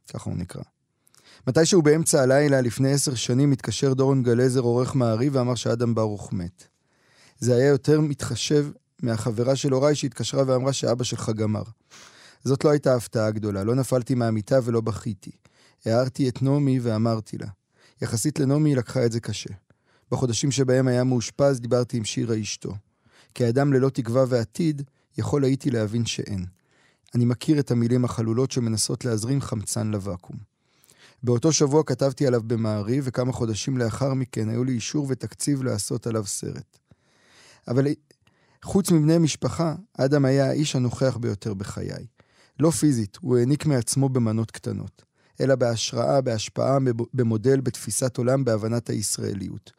ככה 0.09 0.31
הוא 0.31 0.39
נקרא. 0.39 0.63
מתישהו 1.47 1.83
באמצע 1.83 2.23
הלילה, 2.23 2.61
לפני 2.61 2.93
עשר 2.93 3.15
שנים, 3.15 3.53
התקשר 3.53 3.95
דורון 3.95 4.23
גלזר, 4.23 4.61
עורך 4.61 4.95
מעריב, 4.95 5.37
ואמר 5.37 5.55
שאדם 5.55 5.95
ברוך 5.95 6.33
מת. 6.33 6.65
זה 7.39 7.57
היה 7.57 7.67
יותר 7.67 8.01
מתחשב 8.01 8.67
מהחברה 9.03 9.57
של 9.57 9.73
הוריי 9.73 9.95
שהתקשרה 9.95 10.45
ואמרה 10.47 10.73
שאבא 10.73 11.05
שלך 11.05 11.31
גמר. 11.31 11.63
זאת 12.45 12.65
לא 12.65 12.71
הייתה 12.71 12.95
הפתעה 12.95 13.31
גדולה, 13.31 13.65
לא 13.65 13.75
נפלתי 13.75 14.15
מהמיטה 14.15 14.59
ולא 14.65 14.81
בכיתי. 14.81 15.31
הערתי 15.87 16.29
את 16.29 16.43
נעמי 16.43 16.81
ואמרתי 16.81 17.39
לה. 17.39 17.47
יחסית 18.03 18.39
לנעמי 18.39 18.71
היא 18.71 18.77
לקחה 18.77 19.07
את 19.07 19.13
זה 19.13 19.21
קשה. 19.21 19.51
בחודשים 20.11 20.51
שבהם 20.51 20.89
היה 20.89 21.05
מאושפז 21.05 21.61
דיברתי 21.61 21.97
עם 21.97 22.05
שירה 22.05 22.41
אשתו. 22.41 22.75
כאדם 23.35 23.73
ללא 23.73 23.89
תקווה 23.89 24.25
ועתיד, 24.29 24.83
יכול 25.19 25.45
הייתי 25.45 25.71
להבין 25.71 26.07
שאין. 26.07 26.45
אני 27.15 27.25
מכיר 27.25 27.61
את 27.61 27.71
המילים 27.71 28.05
החלולות 28.05 28.51
שמנסות 28.51 29.05
להזרים 29.05 29.41
חמצן 29.41 29.87
לוואקום. 29.87 30.37
באותו 31.23 31.53
שבוע 31.53 31.83
כתבתי 31.87 32.27
עליו 32.27 32.43
במעריב, 32.43 33.05
וכמה 33.07 33.33
חודשים 33.33 33.79
לאחר 33.79 34.15
מכן 34.15 34.49
היו 34.49 34.65
לי 34.65 34.73
אישור 34.73 35.07
ותקציב 35.09 35.63
לעשות 35.63 36.07
עליו 36.07 36.27
סרט. 36.27 36.79
אבל 37.69 37.87
חוץ 38.65 38.91
מבני 38.91 39.19
משפחה, 39.19 39.75
אדם 39.99 40.25
היה 40.25 40.49
האיש 40.49 40.77
הנוכח 40.77 41.17
ביותר 41.17 41.55
בחיי. 41.55 42.07
לא 42.61 42.71
פיזית, 42.71 43.19
הוא 43.21 43.39
העניק 43.39 43.67
מעצמו 43.67 44.09
במנות 44.09 44.51
קטנות, 44.51 45.03
אלא 45.41 45.55
בהשראה, 45.55 46.21
בהשפעה, 46.21 46.79
במודל, 47.15 47.61
בתפיסת 47.61 48.17
עולם, 48.17 48.45
בהבנת 48.45 48.91
הישראליות. 48.91 49.73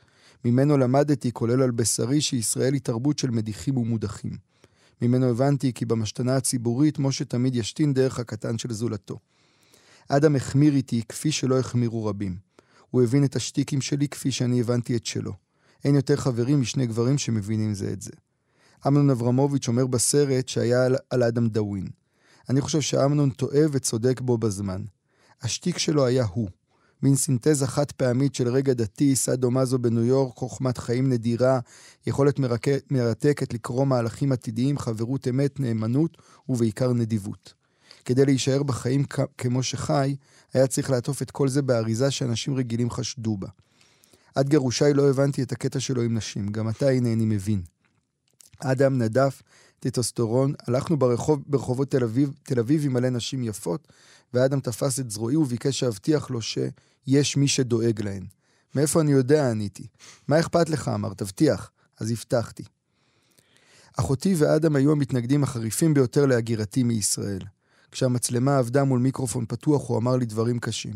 ממנו 0.45 0.77
למדתי, 0.77 1.31
כולל 1.31 1.61
על 1.61 1.71
בשרי, 1.71 2.21
שישראל 2.21 2.73
היא 2.73 2.81
תרבות 2.81 3.19
של 3.19 3.29
מדיחים 3.29 3.77
ומודחים. 3.77 4.37
ממנו 5.01 5.29
הבנתי 5.29 5.73
כי 5.73 5.85
במשתנה 5.85 6.35
הציבורית, 6.35 6.99
משה 6.99 7.25
תמיד 7.25 7.55
ישתין 7.55 7.93
דרך 7.93 8.19
הקטן 8.19 8.57
של 8.57 8.73
זולתו. 8.73 9.19
אדם 10.09 10.35
החמיר 10.35 10.75
איתי 10.75 11.01
כפי 11.09 11.31
שלא 11.31 11.59
החמירו 11.59 12.05
רבים. 12.05 12.37
הוא 12.89 13.03
הבין 13.03 13.23
את 13.23 13.35
השטיקים 13.35 13.81
שלי 13.81 14.07
כפי 14.07 14.31
שאני 14.31 14.59
הבנתי 14.59 14.95
את 14.95 15.05
שלו. 15.05 15.33
אין 15.85 15.95
יותר 15.95 16.15
חברים 16.15 16.61
משני 16.61 16.87
גברים 16.87 17.17
שמבינים 17.17 17.73
זה 17.73 17.93
את 17.93 18.01
זה. 18.01 18.11
אמנון 18.87 19.09
אברמוביץ' 19.09 19.67
אומר 19.67 19.87
בסרט 19.87 20.47
שהיה 20.47 20.85
על, 20.85 20.95
על 21.09 21.23
אדם 21.23 21.49
דאווין. 21.49 21.87
אני 22.49 22.61
חושב 22.61 22.81
שאמנון 22.81 23.29
טועה 23.29 23.61
וצודק 23.71 24.21
בו 24.21 24.37
בזמן. 24.37 24.81
השטיק 25.41 25.77
שלו 25.77 26.05
היה 26.05 26.25
הוא. 26.25 26.49
מין 27.03 27.15
סינתזה 27.15 27.67
חד 27.67 27.91
פעמית 27.91 28.35
של 28.35 28.47
רגע 28.47 28.73
דתי, 28.73 29.15
סאדו 29.15 29.51
מאזו 29.51 29.79
בניו 29.79 30.03
יורק, 30.03 30.35
חוכמת 30.35 30.77
חיים 30.77 31.09
נדירה, 31.09 31.59
יכולת 32.07 32.39
מרק... 32.39 32.67
מרתקת 32.91 33.53
לקרוא 33.53 33.85
מהלכים 33.85 34.31
עתידיים, 34.31 34.77
חברות 34.77 35.27
אמת, 35.27 35.59
נאמנות 35.59 36.17
ובעיקר 36.49 36.93
נדיבות. 36.93 37.53
כדי 38.05 38.25
להישאר 38.25 38.63
בחיים. 38.63 39.03
כמו 39.37 39.63
שחי, 39.63 40.15
היה 40.53 40.67
צריך 40.67 40.89
לעטוף 40.89 41.21
את 41.21 41.31
כל 41.31 41.47
זה 41.47 41.61
באריזה 41.61 42.11
שאנשים 42.11 42.55
רגילים 42.55 42.89
חשדו 42.89 43.37
בה. 43.37 43.47
עד 44.35 44.49
גירושיי 44.49 44.93
לא 44.93 45.09
הבנתי 45.09 45.43
את 45.43 45.51
הקטע 45.51 45.79
שלו 45.79 46.01
עם 46.01 46.17
נשים, 46.17 46.47
גם 46.47 46.67
עתה 46.67 46.89
הנה 46.89 47.13
אני 47.13 47.25
מבין. 47.25 47.61
אדם 48.59 48.97
נדף, 48.97 49.41
טטוסטרון, 49.87 50.53
הלכנו 50.67 50.97
ברחוב, 50.97 51.43
ברחובות 51.47 51.91
תל 51.91 52.03
אביב, 52.03 52.33
תל 52.43 52.59
אביב 52.59 52.85
עם 52.85 52.93
מלא 52.93 53.09
נשים 53.09 53.43
יפות, 53.43 53.87
ואדם 54.33 54.59
תפס 54.59 54.99
את 54.99 55.11
זרועי 55.11 55.35
וביקש 55.35 55.79
שאבטיח 55.79 56.29
לו 56.29 56.39
שיש 56.41 57.37
מי 57.37 57.47
שדואג 57.47 58.01
להן. 58.01 58.25
מאיפה 58.75 59.01
אני 59.01 59.11
יודע? 59.11 59.51
עניתי. 59.51 59.87
מה 60.27 60.39
אכפת 60.39 60.69
לך? 60.69 60.87
אמר, 60.87 61.13
תבטיח. 61.13 61.71
אז 61.99 62.11
הבטחתי. 62.11 62.63
אחותי 63.99 64.35
ואדם 64.37 64.75
היו 64.75 64.91
המתנגדים 64.91 65.43
החריפים 65.43 65.93
ביותר 65.93 66.25
להגירתי 66.25 66.83
מישראל. 66.83 67.41
כשהמצלמה 67.91 68.57
עבדה 68.57 68.83
מול 68.83 68.99
מיקרופון 68.99 69.45
פתוח, 69.47 69.89
הוא 69.89 69.97
אמר 69.97 70.15
לי 70.15 70.25
דברים 70.25 70.59
קשים. 70.59 70.95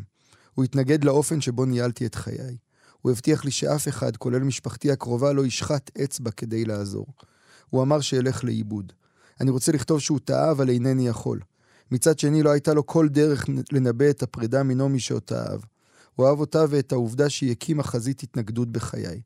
הוא 0.53 0.65
התנגד 0.65 1.03
לאופן 1.03 1.41
שבו 1.41 1.65
ניהלתי 1.65 2.05
את 2.05 2.15
חיי. 2.15 2.57
הוא 3.01 3.11
הבטיח 3.11 3.45
לי 3.45 3.51
שאף 3.51 3.87
אחד, 3.87 4.17
כולל 4.17 4.39
משפחתי 4.39 4.91
הקרובה, 4.91 5.33
לא 5.33 5.45
ישחט 5.45 5.91
אצבע 6.03 6.31
כדי 6.31 6.65
לעזור. 6.65 7.07
הוא 7.69 7.81
אמר 7.81 7.99
שאלך 7.99 8.43
לאיבוד. 8.43 8.93
אני 9.41 9.51
רוצה 9.51 9.71
לכתוב 9.71 9.99
שהוא 9.99 10.19
טעה, 10.19 10.51
אבל 10.51 10.69
אינני 10.69 11.07
יכול. 11.07 11.39
מצד 11.91 12.19
שני, 12.19 12.43
לא 12.43 12.49
הייתה 12.49 12.73
לו 12.73 12.85
כל 12.85 13.09
דרך 13.09 13.45
לנבא 13.71 14.09
את 14.09 14.23
הפרידה 14.23 14.63
מנעמי 14.63 14.99
שאותה 14.99 15.45
אהב. 15.49 15.61
הוא 16.15 16.27
אהב 16.27 16.39
אותה 16.39 16.65
ואת 16.69 16.91
העובדה 16.91 17.29
שהיא 17.29 17.51
הקימה 17.51 17.83
חזית 17.83 18.23
התנגדות 18.23 18.71
בחיי. 18.71 19.21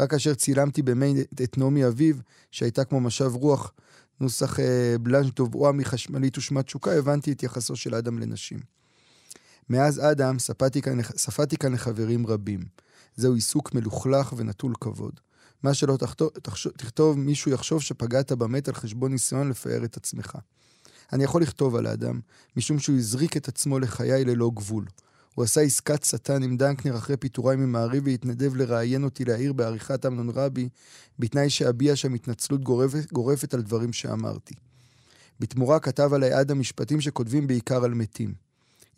רק 0.00 0.10
כאשר 0.10 0.34
צילמתי 0.34 0.82
במי 0.82 1.14
את 1.42 1.58
נעמי 1.58 1.86
אביו, 1.86 2.16
שהייתה 2.50 2.84
כמו 2.84 3.00
משב 3.00 3.32
רוח, 3.34 3.72
נוסח 4.20 4.60
אה, 4.60 4.96
בלאנש 5.00 5.30
דובואה 5.30 5.72
מחשמלית 5.72 6.38
ושמת 6.38 6.64
תשוקה, 6.64 6.92
הבנתי 6.92 7.32
את 7.32 7.42
יחסו 7.42 7.76
של 7.76 7.94
אדם 7.94 8.18
לנשים. 8.18 8.58
מאז 9.70 10.00
אדם 10.04 10.38
ספדתי 10.38 10.82
כאן, 10.82 10.98
כאן 11.60 11.72
לחברים 11.72 12.26
רבים. 12.26 12.60
זהו 13.16 13.34
עיסוק 13.34 13.74
מלוכלך 13.74 14.34
ונטול 14.36 14.72
כבוד. 14.80 15.20
מה 15.62 15.74
שלא 15.74 15.96
תכתוב, 15.96 16.30
תכתוב, 16.76 17.18
מישהו 17.18 17.50
יחשוב 17.50 17.82
שפגעת 17.82 18.32
במת 18.32 18.68
על 18.68 18.74
חשבון 18.74 19.12
ניסיון 19.12 19.48
לפאר 19.48 19.84
את 19.84 19.96
עצמך. 19.96 20.38
אני 21.12 21.24
יכול 21.24 21.42
לכתוב 21.42 21.76
על 21.76 21.86
האדם, 21.86 22.20
משום 22.56 22.78
שהוא 22.78 22.96
הזריק 22.96 23.36
את 23.36 23.48
עצמו 23.48 23.78
לחיי 23.78 24.24
ללא 24.24 24.50
גבול. 24.54 24.84
הוא 25.34 25.44
עשה 25.44 25.60
עסקת 25.60 26.04
שטן 26.04 26.42
עם 26.42 26.56
דנקנר 26.56 26.96
אחרי 26.96 27.16
פיטוריי 27.16 27.56
ממעריב 27.56 28.06
והתנדב 28.06 28.56
לראיין 28.56 29.04
אותי 29.04 29.24
לעיר 29.24 29.52
בעריכת 29.52 30.06
אמנון 30.06 30.30
רבי, 30.30 30.68
בתנאי 31.18 31.50
שאביע 31.50 31.96
שם 31.96 32.14
התנצלות 32.14 32.64
גורפת, 32.64 33.12
גורפת 33.12 33.54
על 33.54 33.62
דברים 33.62 33.92
שאמרתי. 33.92 34.54
בתמורה 35.40 35.80
כתב 35.80 36.10
עליי 36.14 36.32
עד 36.32 36.50
המשפטים 36.50 37.00
שכותבים 37.00 37.46
בעיקר 37.46 37.84
על 37.84 37.94
מתים. 37.94 38.34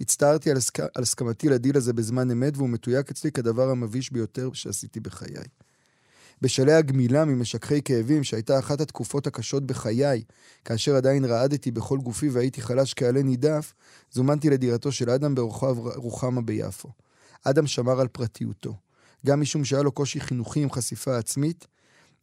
הצטערתי 0.00 0.50
על, 0.50 0.56
הסכ... 0.56 0.80
על 0.80 1.02
הסכמתי 1.02 1.48
לדיל 1.48 1.76
הזה 1.76 1.92
בזמן 1.92 2.30
אמת, 2.30 2.56
והוא 2.56 2.68
מתויק 2.68 3.10
אצלי 3.10 3.32
כדבר 3.32 3.70
המביש 3.70 4.12
ביותר 4.12 4.52
שעשיתי 4.52 5.00
בחיי. 5.00 5.44
בשלהי 6.44 6.74
הגמילה 6.74 7.24
ממשככי 7.24 7.82
כאבים, 7.82 8.24
שהייתה 8.24 8.58
אחת 8.58 8.80
התקופות 8.80 9.26
הקשות 9.26 9.66
בחיי, 9.66 10.22
כאשר 10.64 10.96
עדיין 10.96 11.24
רעדתי 11.24 11.70
בכל 11.70 11.98
גופי 11.98 12.28
והייתי 12.28 12.62
חלש 12.62 12.94
כעלה 12.94 13.22
נידף, 13.22 13.74
זומנתי 14.12 14.50
לדירתו 14.50 14.92
של 14.92 15.10
אדם 15.10 15.34
ברוחב 15.34 15.78
רוחמה 15.78 16.40
ביפו. 16.40 16.88
אדם 17.44 17.66
שמר 17.66 18.00
על 18.00 18.08
פרטיותו, 18.08 18.76
גם 19.26 19.40
משום 19.40 19.64
שהיה 19.64 19.82
לו 19.82 19.92
קושי 19.92 20.20
חינוכי 20.20 20.62
עם 20.62 20.70
חשיפה 20.70 21.18
עצמית, 21.18 21.66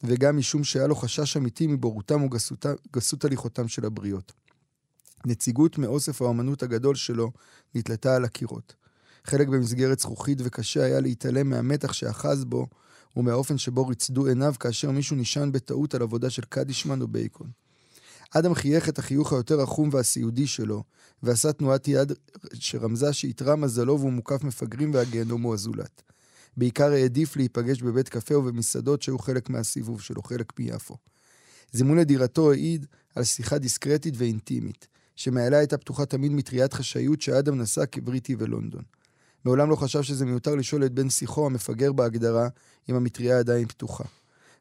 וגם 0.03 0.37
משום 0.37 0.63
שהיה 0.63 0.87
לו 0.87 0.95
חשש 0.95 1.37
אמיתי 1.37 1.67
מבורותם 1.67 2.23
וגסות 2.23 3.25
הליכותם 3.25 3.67
של 3.67 3.85
הבריות. 3.85 4.31
נציגות 5.25 5.77
מאוסף 5.77 6.21
האמנות 6.21 6.63
הגדול 6.63 6.95
שלו 6.95 7.31
נתלתה 7.75 8.15
על 8.15 8.25
הקירות. 8.25 8.75
חלק 9.25 9.47
במסגרת 9.47 9.99
זכוכית 9.99 10.37
וקשה 10.43 10.83
היה 10.83 10.99
להתעלם 10.99 11.49
מהמתח 11.49 11.93
שאחז 11.93 12.45
בו 12.45 12.67
ומהאופן 13.17 13.57
שבו 13.57 13.87
ריצדו 13.87 14.27
עיניו 14.27 14.53
כאשר 14.59 14.91
מישהו 14.91 15.15
נשען 15.15 15.51
בטעות 15.51 15.95
על 15.95 16.01
עבודה 16.01 16.29
של 16.29 16.41
קדישמן 16.49 17.01
או 17.01 17.07
בייקון. 17.07 17.49
אדם 18.31 18.53
חייך 18.53 18.89
את 18.89 18.99
החיוך 18.99 19.33
היותר 19.33 19.59
רחום 19.59 19.89
והסיעודי 19.91 20.47
שלו, 20.47 20.83
ועשה 21.23 21.53
תנועת 21.53 21.87
יד 21.87 22.11
שרמזה 22.53 23.13
שאיתרע 23.13 23.55
מזלו 23.55 23.99
והוא 23.99 24.11
מוקף 24.11 24.43
מפגרים 24.43 24.93
והגיהנום 24.93 25.41
הוא 25.41 25.53
הזולת. 25.53 26.01
בעיקר 26.57 26.91
העדיף 26.91 27.35
להיפגש 27.35 27.81
בבית 27.81 28.09
קפה 28.09 28.37
ובמסעדות 28.37 29.01
שהיו 29.01 29.19
חלק 29.19 29.49
מהסיבוב 29.49 30.01
שלו, 30.01 30.23
חלק 30.23 30.59
מיפו. 30.59 30.97
זימון 31.71 31.97
לדירתו 31.97 32.51
העיד 32.51 32.85
על 33.15 33.23
שיחה 33.23 33.57
דיסקרטית 33.57 34.13
ואינטימית, 34.17 34.87
שמעלה 35.15 35.57
הייתה 35.57 35.77
פתוחה 35.77 36.05
תמיד 36.05 36.31
מטריית 36.31 36.73
חשאיות 36.73 37.21
שאדם 37.21 37.61
נשא 37.61 37.83
כבריטי 37.91 38.35
ולונדון. 38.39 38.83
מעולם 39.45 39.69
לא 39.69 39.75
חשב 39.75 40.01
שזה 40.01 40.25
מיותר 40.25 40.55
לשאול 40.55 40.85
את 40.85 40.91
בן 40.91 41.09
שיחו 41.09 41.45
המפגר 41.45 41.91
בהגדרה 41.91 42.47
אם 42.89 42.95
המטריה 42.95 43.39
עדיין 43.39 43.67
פתוחה. 43.67 44.03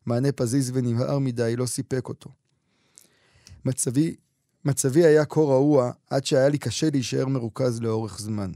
מענה 0.07 0.33
פזיז 0.33 0.71
ונבהר 0.75 1.19
מדי 1.19 1.57
לא 1.57 1.67
סיפק 1.67 2.09
אותו. 2.09 2.31
מצבי, 3.65 4.17
מצבי 4.65 5.05
היה 5.05 5.25
כה 5.25 5.41
רעוע 5.41 5.91
עד 6.11 6.25
שהיה 6.25 6.49
לי 6.49 6.59
קשה 6.59 6.91
להישאר 6.91 7.27
מרוכז 7.27 7.81
לאורך 7.81 8.21
זמן. 8.21 8.53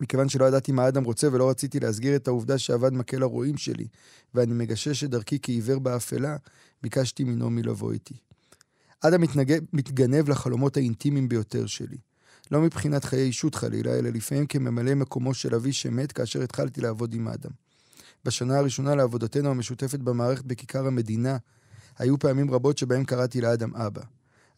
מכיוון 0.00 0.28
שלא 0.28 0.44
ידעתי 0.44 0.72
מה 0.72 0.88
אדם 0.88 1.04
רוצה 1.04 1.28
ולא 1.32 1.50
רציתי 1.50 1.80
להסגיר 1.80 2.16
את 2.16 2.28
העובדה 2.28 2.58
שאבד 2.58 2.92
מקל 2.92 3.22
הרועים 3.22 3.56
שלי, 3.56 3.86
ואני 4.34 4.54
מגשש 4.54 5.04
את 5.04 5.10
דרכי 5.10 5.38
כעיוור 5.42 5.78
באפלה, 5.78 6.36
ביקשתי 6.82 7.24
מנעמי 7.24 7.62
לבוא 7.62 7.92
איתי. 7.92 8.14
אדם 9.00 9.20
מתנגב, 9.20 9.58
מתגנב 9.72 10.28
לחלומות 10.28 10.76
האינטימיים 10.76 11.28
ביותר 11.28 11.66
שלי. 11.66 11.98
לא 12.50 12.60
מבחינת 12.60 13.04
חיי 13.04 13.22
אישות 13.22 13.54
חלילה, 13.54 13.98
אלא 13.98 14.10
לפעמים 14.10 14.46
כממלא 14.46 14.94
מקומו 14.94 15.34
של 15.34 15.54
אבי 15.54 15.72
שמת 15.72 16.12
כאשר 16.12 16.42
התחלתי 16.42 16.80
לעבוד 16.80 17.14
עם 17.14 17.28
אדם. 17.28 17.50
בשנה 18.24 18.58
הראשונה 18.58 18.94
לעבודתנו 18.94 19.50
המשותפת 19.50 19.98
במערכת 19.98 20.44
בכיכר 20.44 20.86
המדינה, 20.86 21.36
היו 21.98 22.18
פעמים 22.18 22.50
רבות 22.50 22.78
שבהם 22.78 23.04
קראתי 23.04 23.40
לאדם 23.40 23.76
אבא. 23.76 24.02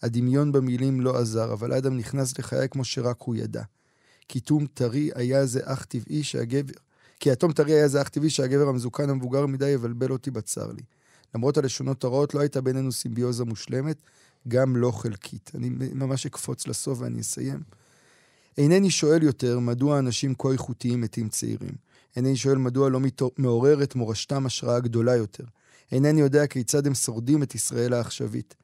הדמיון 0.03 0.53
במילים 0.53 1.01
לא 1.01 1.19
עזר, 1.19 1.53
אבל 1.53 1.73
אדם 1.73 1.97
נכנס 1.97 2.39
לחיי 2.39 2.69
כמו 2.69 2.85
שרק 2.85 3.23
הוא 3.23 3.37
ידע. 3.37 3.63
קיטום 4.27 4.67
טרי 4.67 5.11
היה 5.15 5.47
זה 5.47 5.61
אך 5.65 5.85
טבעי 5.85 6.23
שהגבר... 6.23 6.73
כי 7.21 7.33
אטום 7.33 7.53
טרי 7.53 7.73
היה 7.73 7.89
זה 7.89 8.03
אך 8.03 8.09
טבעי 8.09 8.31
שהגבר 8.31 8.69
המזוקן 8.69 9.11
המבוגר 9.11 9.47
מדי 9.47 9.69
יבלבל 9.69 10.11
אותי 10.11 10.31
בצר 10.31 10.73
לי. 10.73 10.83
למרות 11.35 11.59
הלשונות 11.59 12.05
הרעות, 12.05 12.35
לא 12.35 12.41
הייתה 12.41 12.61
בינינו 12.61 12.93
סימביוזה 12.93 13.45
מושלמת, 13.45 14.03
גם 14.49 14.77
לא 14.77 14.91
חלקית. 14.91 15.51
אני 15.55 15.71
ממש 15.95 16.27
אקפוץ 16.27 16.67
לסוף 16.67 17.01
ואני 17.01 17.21
אסיים. 17.21 17.61
אינני 18.59 18.91
שואל 18.91 19.23
יותר 19.23 19.59
מדוע 19.59 19.99
אנשים 19.99 20.35
כה 20.39 20.53
איכותיים 20.53 21.01
מתים 21.01 21.29
צעירים. 21.29 21.75
אינני 22.17 22.37
שואל 22.37 22.59
מדוע 22.59 22.91
לא 22.91 23.01
מעורר 23.39 23.83
את 23.83 23.95
מורשתם 23.95 24.47
השראה 24.47 24.81
גדולה 24.81 25.17
יותר. 25.17 25.45
אינני 25.93 26.21
יודע 26.21 26.47
כיצד 26.47 26.87
הם 26.87 26.95
שורדים 26.95 27.43
את 27.43 27.55
ישראל 27.55 27.93
העכשווית. 27.93 28.55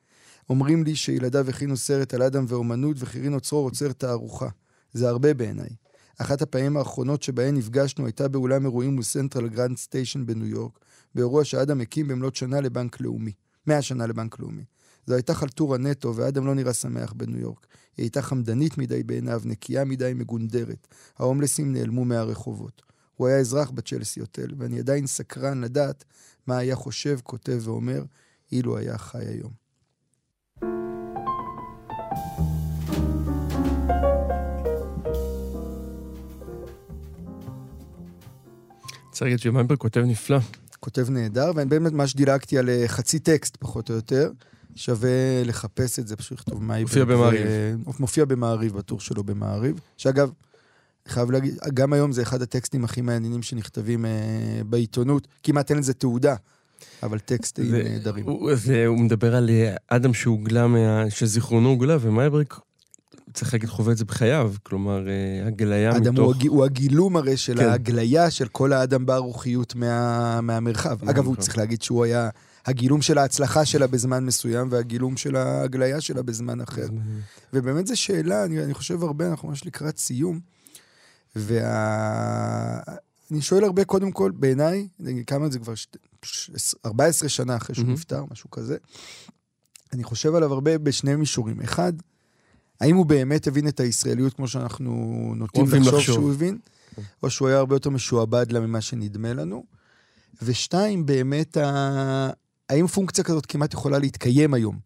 אומרים 0.50 0.84
לי 0.84 0.96
שילדיו 0.96 1.48
הכינו 1.48 1.76
סרט 1.76 2.14
על 2.14 2.22
אדם 2.22 2.44
ואומנות 2.48 2.96
וחירינו 3.00 3.40
צרור 3.40 3.64
עוצר 3.64 3.92
תערוכה. 3.92 4.48
זה 4.92 5.08
הרבה 5.08 5.34
בעיניי. 5.34 5.68
אחת 6.18 6.42
הפעמים 6.42 6.76
האחרונות 6.76 7.22
שבהן 7.22 7.56
נפגשנו 7.56 8.06
הייתה 8.06 8.28
באולם 8.28 8.64
אירועים 8.64 8.94
מול 8.94 9.02
סנטרל 9.02 9.48
גרנד 9.48 9.76
סטיישן 9.76 10.26
בניו 10.26 10.46
יורק, 10.46 10.78
באירוע 11.14 11.44
שאדם 11.44 11.80
הקים 11.80 12.08
במלאת 12.08 12.36
שנה 12.36 12.60
לבנק 12.60 13.00
לאומי. 13.00 13.32
מאה 13.66 13.82
שנה 13.82 14.06
לבנק 14.06 14.40
לאומי. 14.40 14.64
זו 15.06 15.14
הייתה 15.14 15.34
חלטורה 15.34 15.78
נטו, 15.78 16.16
ואדם 16.16 16.46
לא 16.46 16.54
נראה 16.54 16.74
שמח 16.74 17.12
בניו 17.12 17.38
יורק. 17.38 17.66
היא 17.96 18.04
הייתה 18.04 18.22
חמדנית 18.22 18.78
מדי 18.78 19.02
בעיניו, 19.02 19.42
נקייה 19.44 19.84
מדי 19.84 20.12
מגונדרת. 20.14 20.88
ההומלסים 21.18 21.72
נעלמו 21.72 22.04
מהרחובות. 22.04 22.82
הוא 23.14 23.28
היה 23.28 23.38
אזרח 23.38 23.70
בצ'לסי 23.70 24.20
הוטל, 24.20 24.48
ואני 24.58 24.78
עדיין 24.78 25.06
סקרן 25.06 25.60
לדעת 25.60 26.04
מה 26.46 26.58
היה 26.58 26.76
חושב, 26.76 27.18
כותב 27.22 27.60
ואומר, 27.64 28.02
אילו 28.52 28.76
היה 28.76 28.98
חי 28.98 29.24
היום. 29.24 29.66
צריך 39.10 39.22
להגיד 39.22 39.38
שמייברג 39.38 39.78
כותב 39.78 40.00
נפלא. 40.00 40.38
כותב 40.80 41.10
נהדר, 41.10 41.50
ואני 41.54 41.70
באמת 41.70 41.92
ממש 41.92 42.14
דילגתי 42.14 42.58
על 42.58 42.68
אה, 42.68 42.84
חצי 42.86 43.18
טקסט, 43.18 43.56
פחות 43.56 43.90
או 43.90 43.94
יותר. 43.94 44.30
שווה 44.76 45.42
לחפש 45.44 45.98
את 45.98 46.08
זה, 46.08 46.16
פשוט 46.16 46.38
לכתוב 46.38 46.62
מה 46.62 46.80
מופיע 46.80 47.04
במעריב. 47.04 47.46
מופיע 48.00 48.24
במעריב, 48.24 48.76
בטור 48.76 49.00
שלו 49.00 49.24
במעריב. 49.24 49.80
שאגב, 49.96 50.30
חייב 51.08 51.30
להגיד, 51.30 51.58
גם 51.74 51.92
היום 51.92 52.12
זה 52.12 52.22
אחד 52.22 52.42
הטקסטים 52.42 52.84
הכי 52.84 53.00
מעניינים 53.00 53.42
שנכתבים 53.42 54.04
אה, 54.04 54.10
בעיתונות. 54.66 55.28
כמעט 55.42 55.70
אין 55.70 55.78
לזה 55.78 55.94
תהודה, 55.94 56.34
אבל 57.02 57.18
טקסטים 57.18 57.74
נהדרים. 57.74 58.24
הוא, 58.24 58.50
הוא 58.86 58.98
מדבר 58.98 59.36
על 59.36 59.50
אה, 59.50 59.76
אדם 59.88 60.14
שהוגלה, 60.14 60.66
מה, 60.66 61.10
שזיכרונו 61.10 61.68
הוגלה, 61.68 61.96
ומייברג 62.00 62.54
צריך 63.32 63.54
להגיד, 63.54 63.68
חווה 63.68 63.92
את 63.92 63.96
זה 63.96 64.04
בחייו, 64.04 64.52
כלומר, 64.62 65.08
אה, 65.08 65.46
הגליה 65.46 65.96
אדם 65.96 66.14
מתוך... 66.14 66.36
הוא, 66.42 66.48
הוא 66.48 66.64
הגילום 66.64 67.16
הרי 67.16 67.36
של 67.36 67.56
כן. 67.56 67.68
ההגליה 67.68 68.30
של 68.30 68.48
כל 68.48 68.72
האדם 68.72 69.06
ברוחיות 69.06 69.74
מה, 69.74 70.40
מהמרחב. 70.40 71.08
אגב, 71.08 71.26
הוא 71.26 71.36
צריך 71.36 71.58
להגיד 71.58 71.82
שהוא 71.82 72.04
היה 72.04 72.28
הגילום 72.66 73.02
של 73.02 73.18
ההצלחה 73.18 73.64
שלה 73.64 73.86
בזמן 73.86 74.24
מסוים, 74.24 74.68
והגילום 74.70 75.16
של 75.16 75.36
ההגליה 75.36 76.00
שלה 76.00 76.22
בזמן 76.22 76.60
אחר. 76.60 76.86
ובאמת 77.52 77.86
זו 77.86 77.96
שאלה, 77.96 78.44
אני, 78.44 78.64
אני 78.64 78.74
חושב 78.74 79.02
הרבה, 79.02 79.28
אנחנו 79.28 79.48
ממש 79.48 79.66
לקראת 79.66 79.98
סיום. 79.98 80.40
ואני 81.36 81.56
וה... 83.30 83.40
שואל 83.40 83.64
הרבה, 83.64 83.84
קודם 83.84 84.12
כל, 84.12 84.30
בעיניי, 84.30 84.88
כמה 85.26 85.48
זה 85.48 85.58
כבר, 85.58 85.74
14 86.86 87.28
שנה 87.28 87.56
אחרי 87.56 87.74
שהוא. 87.74 87.86
נפטר, 87.86 88.24
משהו 88.30 88.50
כזה. 88.50 88.76
אני 89.92 90.04
חושב 90.04 90.34
עליו 90.34 90.52
הרבה 90.52 90.78
בשני 90.78 91.16
מישורים. 91.16 91.60
אחד, 91.60 91.92
האם 92.80 92.96
הוא 92.96 93.06
באמת 93.06 93.46
הבין 93.46 93.68
את 93.68 93.80
הישראליות 93.80 94.34
כמו 94.34 94.48
שאנחנו 94.48 94.92
נוטים 95.36 95.64
לחשוב 95.64 95.94
לחשוב. 95.94 96.14
שהוא 96.14 96.32
הבין, 96.32 96.58
או 97.22 97.30
שהוא 97.30 97.48
היה 97.48 97.58
הרבה 97.58 97.74
יותר 97.74 97.90
משועבד 97.90 98.52
לה 98.52 98.60
ממה 98.60 98.80
שנדמה 98.80 99.32
לנו. 99.32 99.64
ושתיים, 100.42 101.06
באמת, 101.06 101.56
ה... 101.56 102.30
האם 102.68 102.86
פונקציה 102.86 103.24
כזאת 103.24 103.46
כמעט 103.46 103.74
יכולה 103.74 103.98
להתקיים 103.98 104.54
היום 104.54 104.78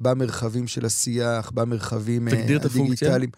במרחבים 0.00 0.66
של 0.66 0.86
השיח, 0.86 1.50
במרחבים 1.50 2.28
אה, 2.28 2.32
תגדיר 2.32 2.58
את 2.58 2.64
הפונקציה. 2.64 3.08
הדיגיטליים? 3.08 3.30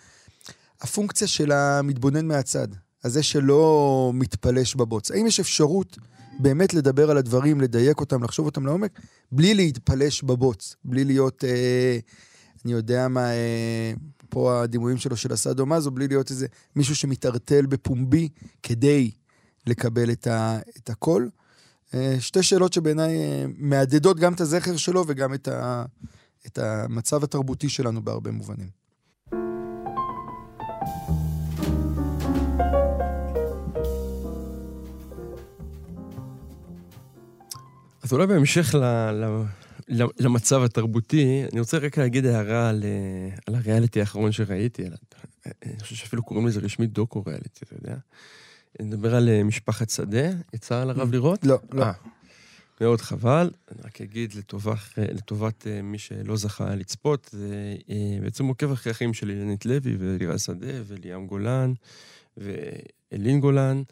הפונקציה 0.80 1.26
של 1.26 1.52
המתבונן 1.52 2.26
מהצד, 2.26 2.68
הזה 3.04 3.22
שלא 3.22 4.10
מתפלש 4.14 4.74
בבוץ. 4.74 5.10
האם 5.10 5.26
יש 5.26 5.40
אפשרות 5.40 5.98
באמת 6.38 6.74
לדבר 6.74 7.10
על 7.10 7.16
הדברים, 7.16 7.60
לדייק 7.60 8.00
אותם, 8.00 8.22
לחשוב 8.22 8.46
אותם 8.46 8.66
לעומק, 8.66 9.00
בלי 9.32 9.54
להתפלש 9.54 10.22
בבוץ, 10.22 10.76
בלי 10.84 11.04
להיות, 11.04 11.44
אה, 11.44 11.98
אני 12.64 12.72
יודע 12.72 13.08
מה, 13.08 13.30
אה, 13.30 13.92
פה 14.28 14.62
הדימויים 14.62 14.98
שלו 14.98 15.16
של 15.16 15.32
הסאדו 15.32 15.66
מאזו, 15.66 15.90
בלי 15.90 16.08
להיות 16.08 16.30
איזה 16.30 16.46
מישהו 16.76 16.96
שמתערטל 16.96 17.66
בפומבי 17.66 18.28
כדי 18.62 19.10
לקבל 19.66 20.12
את, 20.12 20.26
ה, 20.26 20.58
את 20.78 20.90
הכל. 20.90 21.26
אה, 21.94 22.16
שתי 22.20 22.42
שאלות 22.42 22.72
שבעיניי 22.72 23.16
אה, 23.16 23.44
מהדהדות 23.58 24.20
גם 24.20 24.32
את 24.32 24.40
הזכר 24.40 24.76
שלו 24.76 25.04
וגם 25.08 25.34
את, 25.34 25.48
ה, 25.48 25.84
את 26.46 26.58
המצב 26.58 27.24
התרבותי 27.24 27.68
שלנו 27.68 28.04
בהרבה 28.04 28.30
מובנים. 28.30 28.68
אז 38.02 38.12
אולי 38.12 38.26
בהמשך 38.26 38.74
ל, 38.74 38.84
ל, 39.10 39.42
ל, 39.88 40.04
למצב 40.18 40.62
התרבותי, 40.62 41.44
אני 41.52 41.60
רוצה 41.60 41.78
רק 41.78 41.98
להגיד 41.98 42.26
הערה 42.26 42.68
על, 42.68 42.82
אה, 42.84 43.36
על 43.46 43.54
הריאליטי 43.54 44.00
האחרון 44.00 44.32
שראיתי. 44.32 44.86
על, 44.86 44.92
אני 45.46 45.80
חושב 45.80 45.94
שאפילו 45.94 46.22
קוראים 46.22 46.46
לזה 46.46 46.60
רשמית 46.60 46.92
דוקו 46.92 47.22
ריאליטי, 47.26 47.64
אתה 47.64 47.74
יודע? 47.74 47.96
אני 48.80 48.88
מדבר 48.88 49.14
על 49.14 49.28
אה, 49.28 49.44
משפחת 49.44 49.90
שדה, 49.90 50.30
יצא 50.54 50.82
על 50.82 50.90
הרב 50.90 51.12
לראות? 51.12 51.44
לא, 51.44 51.58
לא. 51.72 51.82
אה, 51.82 51.92
מאוד 52.80 53.00
חבל. 53.00 53.50
אני 53.72 53.78
רק 53.84 54.00
אגיד 54.00 54.34
לטובת, 54.34 54.78
לטובת 54.96 55.66
אה, 55.66 55.82
מי 55.82 55.98
שלא 55.98 56.36
זכה 56.36 56.74
לצפות, 56.74 57.30
זה 57.32 57.76
אה, 57.90 58.18
בעצם 58.22 58.46
עוקב 58.46 58.72
אחרי 58.72 58.90
החיים 58.90 59.14
של 59.14 59.30
אילנית 59.30 59.66
לוי 59.66 59.96
ולירה 59.98 60.38
שדה 60.38 60.72
וליאם 60.86 61.26
גולן 61.26 61.72
ואלין 62.36 63.40
גולן. 63.40 63.82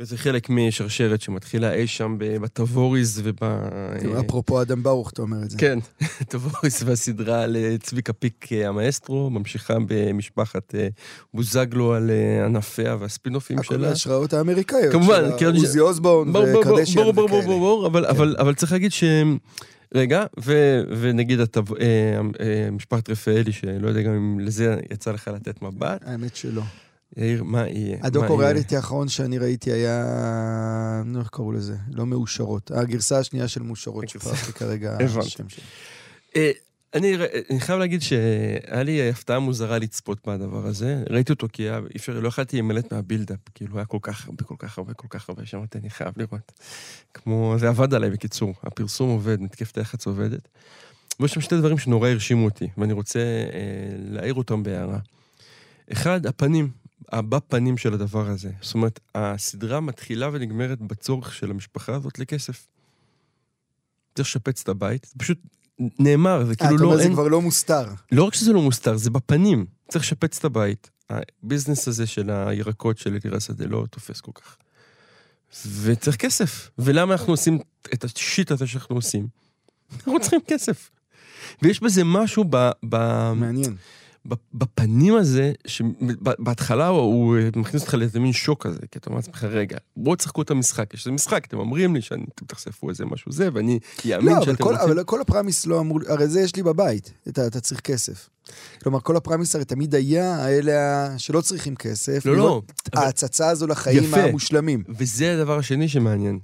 וזה 0.00 0.18
חלק 0.18 0.50
משרשרת 0.50 1.20
שמתחילה 1.20 1.72
אי 1.72 1.86
שם 1.86 2.16
ב- 2.18 2.36
בטבוריז 2.36 3.20
וב... 3.24 3.44
אה, 3.44 4.20
אפרופו 4.20 4.62
אדם 4.62 4.82
ברוך, 4.82 5.10
אתה 5.10 5.22
אומר 5.22 5.42
את 5.42 5.50
זה. 5.50 5.58
כן, 5.58 5.78
טבוריס 6.30 6.82
והסדרה 6.82 7.42
על 7.42 7.56
צביקה 7.82 8.12
פיק 8.12 8.52
אה, 8.52 8.68
המאסטרו, 8.68 9.30
ממשיכה 9.30 9.74
במשפחת 9.86 10.74
אה, 10.74 10.88
בוזגלו 11.34 11.92
על 11.92 12.10
ענפיה 12.44 12.96
והספינופים 13.00 13.58
הכל 13.58 13.74
שלה. 13.74 13.88
ההשראות 13.88 14.32
האמריקאיות. 14.32 14.92
כמובן, 14.92 15.24
של 15.30 15.38
כן, 15.38 15.56
עוזי 15.56 15.80
אוסבורן 15.80 16.36
וקרדשיאן 16.36 17.12
ברור, 17.12 17.12
ברור, 17.12 17.28
ברור, 17.28 17.38
וכאלה. 17.38 17.58
ברור, 17.58 17.86
אבל, 17.86 18.04
כן. 18.34 18.40
אבל, 18.40 18.54
צריך 18.54 18.72
להגיד 18.72 18.92
ש... 18.92 19.04
רגע, 19.94 20.24
ו, 20.40 20.80
ונגיד 21.00 21.40
אה, 21.40 21.46
אה, 22.40 22.70
משפחת 22.72 23.10
רפאלי, 23.10 23.52
שלא 23.52 23.88
יודע 23.88 24.02
גם 24.02 24.12
אם 24.12 24.40
לזה 24.40 24.76
יצא 24.90 25.12
לך 25.12 25.30
לתת 25.34 25.62
מבט. 25.62 26.02
האמת 26.06 26.36
שלא. 26.36 26.62
יאיר, 27.16 27.44
מה 27.44 27.68
יהיה? 27.68 27.96
מה 28.00 28.06
הדוקו 28.06 28.26
יהיה? 28.26 28.36
ריאליטי 28.38 28.76
האחרון 28.76 29.08
שאני 29.08 29.38
ראיתי 29.38 29.72
היה... 29.72 31.02
נו, 31.04 31.20
איך 31.20 31.28
קראו 31.28 31.52
לזה? 31.52 31.76
לא 31.90 32.06
מאושרות. 32.06 32.70
הגרסה 32.70 33.18
השנייה 33.18 33.48
של 33.48 33.62
מאושרות, 33.62 34.04
הגרסה. 34.04 34.18
שפרחתי 34.18 34.52
כרגע. 34.52 34.96
השם 35.20 35.48
שלי. 35.48 35.62
אה, 36.36 36.50
אני, 36.94 37.16
חייב 37.58 37.78
להגיד 37.78 38.02
שהיה 38.02 38.82
לי 38.82 39.10
הפתעה 39.10 39.38
מוזרה 39.38 39.78
לצפות 39.78 40.28
בדבר 40.28 40.66
הזה. 40.66 41.02
ראיתי 41.10 41.32
אותו 41.32 41.46
כי 41.52 41.62
היה, 41.62 41.80
אפשר, 41.96 42.20
לא 42.20 42.28
יכולתי 42.28 42.56
להימלט 42.56 42.92
מהבילדאפ, 42.92 43.38
כאילו 43.54 43.76
היה 43.76 43.84
כל 43.84 43.98
כך 44.02 44.26
הרבה, 44.26 44.44
כל 44.44 44.54
כך 44.58 44.78
הרבה, 44.78 44.94
כל 44.94 45.06
כך 45.10 45.28
הרבה, 45.28 45.46
שאמרתי, 45.46 45.78
אני 45.78 45.90
חייב 45.90 46.14
לראות. 46.16 46.52
כמו, 47.14 47.54
זה 47.58 47.68
עבד 47.68 47.94
עליי 47.94 48.10
בקיצור, 48.10 48.54
הפרסום 48.62 49.10
עובד, 49.10 49.40
מתקפת 49.40 49.78
היח"צ 49.78 50.06
עובדת. 50.06 50.48
ויש 51.20 51.32
שם 51.32 51.40
שתי 51.40 51.56
דברים 51.56 51.78
שנורא 51.78 52.08
הרשימו 52.08 52.44
אותי, 52.44 52.68
ואני 52.78 52.92
רוצה 52.92 53.18
אה, 53.18 53.96
להעיר 53.98 54.34
אותם 54.34 54.62
בהערה. 54.62 54.98
אחד, 55.92 56.26
הפנים, 56.26 56.70
הבפנים 57.12 57.76
של 57.76 57.94
הדבר 57.94 58.28
הזה. 58.28 58.50
זאת 58.60 58.74
אומרת, 58.74 59.00
הסדרה 59.14 59.80
מתחילה 59.80 60.28
ונגמרת 60.32 60.78
בצורך 60.80 61.34
של 61.34 61.50
המשפחה 61.50 61.94
הזאת 61.94 62.18
לכסף. 62.18 62.66
צריך 64.14 64.28
לשפץ 64.28 64.62
את 64.62 64.68
הבית, 64.68 65.06
זה 65.06 65.14
פשוט 65.18 65.38
נאמר, 65.98 66.44
זה 66.44 66.50
אה, 66.50 66.56
כאילו 66.56 66.76
אתה 66.76 66.82
לא, 66.82 66.86
אומר, 66.86 66.96
זה 66.96 67.02
אין, 67.02 67.12
כבר 67.12 67.28
לא 67.28 67.40
מוסתר. 67.40 67.84
לא 68.12 68.24
רק 68.24 68.34
שזה 68.34 68.52
לא 68.52 68.62
מוסתר, 68.62 68.96
זה 68.96 69.10
בפנים. 69.10 69.66
צריך 69.88 70.04
לשפץ 70.04 70.38
את 70.38 70.44
הבית. 70.44 70.90
הביזנס 71.10 71.88
הזה 71.88 72.06
של 72.06 72.30
הירקות 72.30 72.98
של 72.98 73.18
אלירה 73.24 73.40
שדה 73.40 73.66
לא 73.66 73.84
תופס 73.90 74.20
כל 74.20 74.32
כך. 74.34 74.56
וצריך 75.82 76.16
כסף. 76.16 76.70
ולמה 76.78 77.12
אנחנו 77.12 77.32
עושים 77.32 77.58
את 77.94 78.04
השיט 78.04 78.50
הזה 78.50 78.66
שאנחנו 78.66 78.96
עושים? 78.96 79.26
אנחנו 79.92 80.20
צריכים 80.20 80.40
כסף. 80.46 80.90
ויש 81.62 81.82
בזה 81.82 82.04
משהו 82.04 82.44
ב... 82.50 82.70
ב... 82.88 82.96
מעניין. 83.32 83.76
בפנים 84.54 85.16
הזה, 85.16 85.52
שבהתחלה 85.66 86.86
הוא, 86.88 87.00
הוא 87.00 87.36
מכניס 87.56 87.82
אותך 87.82 87.94
לאיזה 87.94 88.20
מין 88.20 88.32
שוק 88.32 88.66
כזה, 88.66 88.80
כי 88.90 88.98
אתה 88.98 89.10
אומר 89.10 89.16
לעצמך, 89.16 89.44
רגע, 89.44 89.76
בואו 89.96 90.16
תשחקו 90.16 90.42
את 90.42 90.50
המשחק, 90.50 90.94
יש 90.94 91.00
איזה 91.00 91.10
משחק, 91.12 91.44
אתם 91.46 91.58
אומרים 91.58 91.94
לי 91.94 92.02
שאתם 92.02 92.22
תחשפו 92.46 92.90
איזה 92.90 93.04
משהו 93.04 93.32
זה, 93.32 93.48
ואני 93.52 93.78
אאמין 94.04 94.34
לא, 94.34 94.44
שאתם 94.44 94.64
כל, 94.64 94.72
רוצים... 94.72 94.90
אבל 94.90 95.04
כל 95.04 95.20
הפרמיס 95.20 95.66
לא 95.66 95.80
אמור... 95.80 96.00
הרי 96.08 96.28
זה 96.28 96.40
יש 96.40 96.56
לי 96.56 96.62
בבית, 96.62 97.12
אתה, 97.28 97.46
אתה 97.46 97.60
צריך 97.60 97.80
כסף. 97.80 98.28
כלומר, 98.82 99.00
כל 99.00 99.16
הפרמיס 99.16 99.54
הרי 99.54 99.64
תמיד 99.64 99.94
היה 99.94 100.34
האלה 100.34 101.08
שלא 101.18 101.40
צריכים 101.40 101.76
כסף. 101.76 102.26
לא, 102.26 102.36
לא, 102.36 102.62
ההצצה 102.94 103.48
הזו 103.48 103.66
לחיים 103.66 104.04
יפה. 104.04 104.22
המושלמים. 104.22 104.84
וזה 104.88 105.34
הדבר 105.34 105.58
השני 105.58 105.88
שמעניין, 105.88 106.38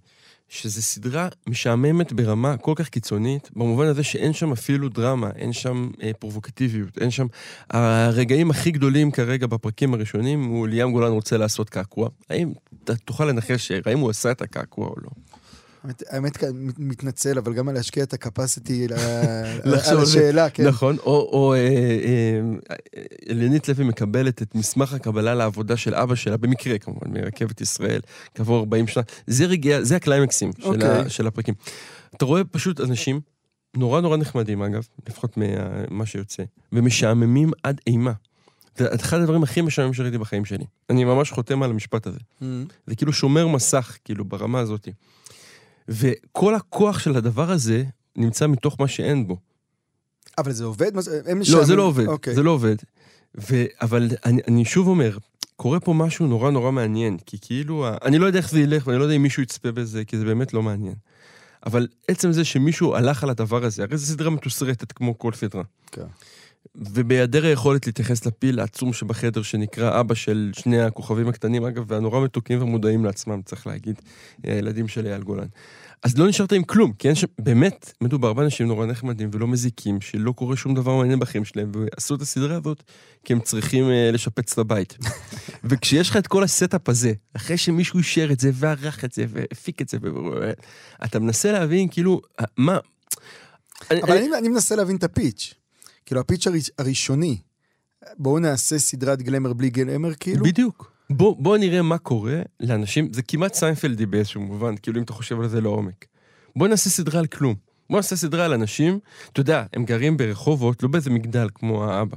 שזו 0.48 0.82
סדרה 0.82 1.28
משעממת 1.46 2.12
ברמה 2.12 2.56
כל 2.56 2.72
כך 2.76 2.88
קיצונית, 2.88 3.50
במובן 3.56 3.86
הזה 3.86 4.02
שאין 4.02 4.32
שם 4.32 4.52
אפילו 4.52 4.88
דרמה, 4.88 5.30
אין 5.36 5.52
שם 5.52 5.90
אה, 6.02 6.10
פרובוקטיביות, 6.18 6.98
אין 6.98 7.10
שם... 7.10 7.26
הרגעים 7.70 8.50
הכי 8.50 8.70
גדולים 8.70 9.10
כרגע 9.10 9.46
בפרקים 9.46 9.94
הראשונים, 9.94 10.44
הוא 10.44 10.68
ליאם 10.68 10.92
גולן 10.92 11.12
רוצה 11.12 11.36
לעשות 11.36 11.70
קעקוע. 11.70 12.08
האם 12.30 12.52
אתה 12.84 12.96
תוכל 12.96 13.24
לנחש 13.24 13.72
האם 13.86 13.98
הוא 13.98 14.10
עשה 14.10 14.30
את 14.30 14.42
הקעקוע 14.42 14.86
או 14.86 14.94
לא? 15.02 15.10
האמת, 16.08 16.44
מת- 16.44 16.78
מתנצל, 16.78 17.38
אבל 17.38 17.54
גם 17.54 17.68
על 17.68 17.74
להשקיע 17.74 18.02
את 18.02 18.12
הקפסיטי 18.12 18.86
על. 19.64 19.98
השאלה, 19.98 20.50
כן. 20.50 20.66
נכון, 20.68 20.96
או, 20.98 21.28
או 21.32 21.54
אה, 21.54 21.58
אה, 21.58 22.40
אלנית 23.30 23.68
לוי 23.68 23.84
מקבלת 23.84 24.42
את 24.42 24.54
מסמך 24.54 24.92
הקבלה 24.92 25.34
לעבודה 25.34 25.76
של 25.76 25.94
אבא 25.94 26.14
שלה, 26.14 26.36
במקרה 26.36 26.78
כמובן, 26.78 27.12
מרכבת 27.12 27.60
ישראל, 27.60 28.00
כעבור 28.34 28.58
40 28.58 28.86
שנה. 28.86 29.02
זה 29.26 29.44
רגעי, 29.44 29.84
זה 29.84 29.96
הקליימקסים 29.96 30.50
של, 30.58 30.64
אוקיי. 30.66 31.10
של 31.10 31.26
הפרקים. 31.26 31.54
אתה 32.16 32.24
רואה 32.24 32.44
פשוט 32.44 32.80
אנשים, 32.80 33.20
נורא 33.76 34.00
נורא 34.00 34.16
נחמדים 34.16 34.62
אגב, 34.62 34.86
לפחות 35.08 35.34
ממה 35.36 36.06
שיוצא, 36.06 36.42
ומשעממים 36.72 37.50
עד 37.62 37.80
אימה. 37.86 38.12
זה 38.76 38.94
אחד 38.94 39.20
הדברים 39.20 39.42
הכי 39.42 39.60
משעממים 39.60 39.94
שראיתי 39.94 40.18
בחיים 40.18 40.44
שלי. 40.44 40.64
אני 40.90 41.04
ממש 41.04 41.30
חותם 41.30 41.62
על 41.62 41.70
המשפט 41.70 42.06
הזה. 42.06 42.18
Mm. 42.18 42.44
זה 42.86 42.96
כאילו 42.96 43.12
שומר 43.12 43.46
מסך, 43.46 43.98
כאילו, 44.04 44.24
ברמה 44.24 44.60
הזאת. 44.60 44.88
וכל 45.88 46.54
הכוח 46.54 46.98
של 46.98 47.16
הדבר 47.16 47.50
הזה 47.50 47.84
נמצא 48.16 48.46
מתוך 48.46 48.76
מה 48.80 48.88
שאין 48.88 49.26
בו. 49.26 49.36
אבל 50.38 50.52
זה 50.52 50.64
עובד? 50.64 50.92
הם 51.26 51.40
לא, 51.52 51.64
זה 51.64 51.76
לא 51.76 51.82
עובד, 51.82 52.06
אוקיי. 52.06 52.34
זה 52.34 52.42
לא 52.42 52.50
עובד. 52.50 52.76
ו... 53.50 53.64
אבל 53.80 54.08
אני, 54.24 54.42
אני 54.48 54.64
שוב 54.64 54.88
אומר, 54.88 55.18
קורה 55.56 55.80
פה 55.80 55.92
משהו 55.94 56.26
נורא 56.26 56.50
נורא 56.50 56.70
מעניין, 56.70 57.16
כי 57.26 57.36
כאילו, 57.40 57.88
אני 58.04 58.18
לא 58.18 58.26
יודע 58.26 58.38
איך 58.38 58.50
זה 58.50 58.60
ילך, 58.60 58.86
ואני 58.86 58.98
לא 58.98 59.04
יודע 59.04 59.14
אם 59.16 59.22
מישהו 59.22 59.42
יצפה 59.42 59.72
בזה, 59.72 60.04
כי 60.04 60.18
זה 60.18 60.24
באמת 60.24 60.54
לא 60.54 60.62
מעניין. 60.62 60.94
אבל 61.66 61.88
עצם 62.08 62.32
זה 62.32 62.44
שמישהו 62.44 62.94
הלך 62.94 63.22
על 63.22 63.30
הדבר 63.30 63.64
הזה, 63.64 63.82
הרי 63.82 63.96
זו 63.96 64.06
סדרה 64.06 64.30
מתוסרטת 64.30 64.92
כמו 64.92 65.18
כל 65.18 65.32
סדרה. 65.32 65.62
כן. 65.92 66.02
ובהיעדר 66.74 67.46
היכולת 67.46 67.86
להתייחס 67.86 68.26
לפיל 68.26 68.60
העצום 68.60 68.92
שבחדר, 68.92 69.42
שנקרא 69.42 70.00
אבא 70.00 70.14
של 70.14 70.50
שני 70.54 70.82
הכוכבים 70.82 71.28
הקטנים, 71.28 71.64
אגב, 71.64 71.84
והנורא 71.88 72.20
מתוקים 72.24 72.62
ומודעים 72.62 73.04
לעצמם, 73.04 73.40
צריך 73.44 73.66
להגיד, 73.66 73.94
הילדים 74.42 74.88
של 74.88 75.06
אייל 75.06 75.22
גולן. 75.22 75.46
אז 76.02 76.18
לא 76.18 76.28
נשארת 76.28 76.52
עם 76.52 76.62
כלום, 76.64 76.92
כי 76.92 77.08
אין 77.08 77.14
שם, 77.14 77.26
באמת, 77.38 77.92
מדובר 78.00 78.32
באנשים 78.32 78.66
נורא 78.66 78.86
נחמדים 78.86 79.30
ולא 79.32 79.46
מזיקים, 79.46 80.00
שלא 80.00 80.32
קורה 80.32 80.56
שום 80.56 80.74
דבר 80.74 80.96
מעניין 80.96 81.18
בחיים 81.18 81.44
שלהם, 81.44 81.72
ועשו 81.74 82.14
את 82.14 82.22
הסדרה 82.22 82.56
הזאת 82.56 82.82
כי 83.24 83.32
הם 83.32 83.40
צריכים 83.40 83.90
אה, 83.90 84.10
לשפץ 84.12 84.52
את 84.52 84.58
הבית. 84.58 84.96
וכשיש 85.64 86.10
לך 86.10 86.16
את 86.16 86.26
כל 86.26 86.42
ה 86.44 86.51
setup 86.51 86.88
הזה, 86.88 87.12
אחרי 87.36 87.56
שמישהו 87.56 87.98
אישר 87.98 88.28
את 88.32 88.40
זה, 88.40 88.50
וערך 88.54 89.04
את 89.04 89.12
זה, 89.12 89.24
והפיק 89.28 89.82
את 89.82 89.88
זה, 89.88 89.98
ו- 90.02 90.50
אתה 91.04 91.18
מנסה 91.18 91.52
להבין, 91.52 91.88
כאילו, 91.88 92.20
מה... 92.56 92.78
אני- 93.90 94.02
אבל 94.02 94.12
אני- 94.16 94.26
אני, 94.26 94.38
אני 94.38 94.48
מנסה 94.48 94.76
להבין 94.76 94.96
את 94.96 95.04
ה 95.04 95.11
pitch. 95.11 95.54
כאילו, 96.06 96.20
ה 96.20 96.24
pitch 96.24 96.46
הראש- 96.46 96.70
הראשוני, 96.78 97.38
בואו 98.18 98.38
נעשה 98.38 98.78
סדרת 98.78 99.22
גלמר 99.22 99.52
בלי 99.52 99.70
גלמר, 99.70 100.14
כאילו. 100.14 100.44
בדיוק. 100.44 100.92
בוא, 101.10 101.36
בוא 101.38 101.56
נראה 101.58 101.82
מה 101.82 101.98
קורה 101.98 102.40
לאנשים, 102.60 103.12
זה 103.12 103.22
כמעט 103.22 103.54
סיינפלדי 103.54 104.06
באיזשהו 104.06 104.40
מובן, 104.40 104.76
כאילו 104.76 104.98
אם 104.98 105.02
אתה 105.02 105.12
חושב 105.12 105.40
על 105.40 105.48
זה 105.48 105.60
לעומק. 105.60 106.04
בוא 106.56 106.68
נעשה 106.68 106.90
סדרה 106.90 107.20
על 107.20 107.26
כלום. 107.26 107.54
בוא 107.90 107.96
נעשה 107.98 108.16
סדרה 108.16 108.44
על 108.44 108.52
אנשים, 108.52 108.98
אתה 109.32 109.40
יודע, 109.40 109.64
הם 109.72 109.84
גרים 109.84 110.16
ברחובות, 110.16 110.82
לא 110.82 110.88
באיזה 110.88 111.10
מגדל 111.10 111.48
כמו 111.54 111.84
האבא. 111.84 112.16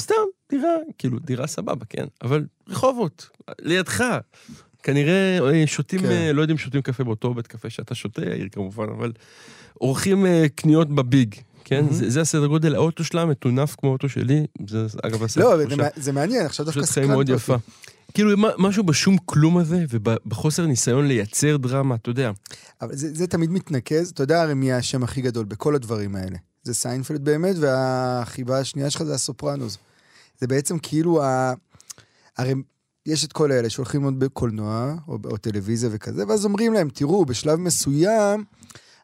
סתם, 0.00 0.14
דירה, 0.50 0.70
כאילו, 0.98 1.18
דירה 1.18 1.46
סבבה, 1.46 1.84
כן? 1.88 2.04
אבל 2.22 2.46
רחובות, 2.68 3.28
לידך. 3.60 4.04
כנראה 4.82 5.38
אה, 5.52 5.66
שותים, 5.66 6.00
כן. 6.00 6.06
כן. 6.06 6.36
לא 6.36 6.40
יודעים 6.40 6.58
שותים 6.58 6.82
קפה 6.82 7.04
באותו 7.04 7.34
בית 7.34 7.46
קפה 7.46 7.70
שאתה 7.70 7.94
שותה, 7.94 8.22
יאיר 8.22 8.48
כמובן, 8.52 8.88
אבל 8.88 9.12
עורכים 9.74 10.26
אה, 10.26 10.46
קניות 10.54 10.88
בביג, 10.88 11.34
כן? 11.68 11.84
מהמם. 11.84 11.92
זה, 11.92 12.10
זה 12.10 12.20
הסדר 12.20 12.46
גודל, 12.46 12.74
האוטו 12.74 13.04
שלה 13.04 13.24
מטונף 13.24 13.74
כמו 13.78 13.88
האוטו 13.90 14.08
שלי, 14.08 14.46
זה 14.68 14.86
אגב 15.02 15.22
הסדר. 15.22 15.44
לא, 15.44 15.56
זה 15.68 15.76
זה 15.96 16.12
מעניין, 16.12 16.46
עכשיו 16.46 16.66
דווקא 16.66 16.86
חיים 16.86 17.08
מאוד 17.08 17.28
יפה. 17.28 17.56
כאילו, 18.14 18.36
מה- 18.36 18.48
משהו 18.58 18.84
בשום 18.84 19.16
כלום 19.24 19.58
הזה, 19.58 19.84
ובחוסר 19.90 20.66
ניסיון 20.66 21.06
לייצר 21.06 21.56
דרמה, 21.56 21.94
אתה 21.94 22.10
יודע. 22.10 22.30
אבל 22.82 22.96
זה, 22.96 23.14
זה 23.14 23.26
תמיד 23.26 23.50
מתנקז, 23.50 24.10
אתה 24.10 24.22
יודע 24.22 24.42
הרי 24.42 24.54
מי 24.54 24.72
השם 24.72 25.02
הכי 25.02 25.22
גדול 25.22 25.44
בכל 25.44 25.74
הדברים 25.74 26.16
האלה. 26.16 26.36
זה 26.62 26.74
סיינפלד 26.74 27.24
באמת, 27.24 27.56
והחיבה 27.60 28.58
השנייה 28.58 28.90
שלך 28.90 29.02
זה 29.02 29.14
הסופרנוס. 29.14 29.78
זה 30.40 30.46
בעצם 30.46 30.78
כאילו 30.78 31.22
ה... 31.22 31.52
הרי 32.38 32.54
יש 33.06 33.24
את 33.24 33.32
כל 33.32 33.52
האלה 33.52 33.70
שהולכים 33.70 34.00
ללמוד 34.00 34.20
בקולנוע, 34.20 34.94
או, 35.08 35.18
או 35.24 35.36
טלוויזיה 35.36 35.90
וכזה, 35.92 36.26
ואז 36.28 36.44
אומרים 36.44 36.72
להם, 36.72 36.88
תראו, 36.88 37.24
בשלב 37.24 37.58
מסוים, 37.58 38.44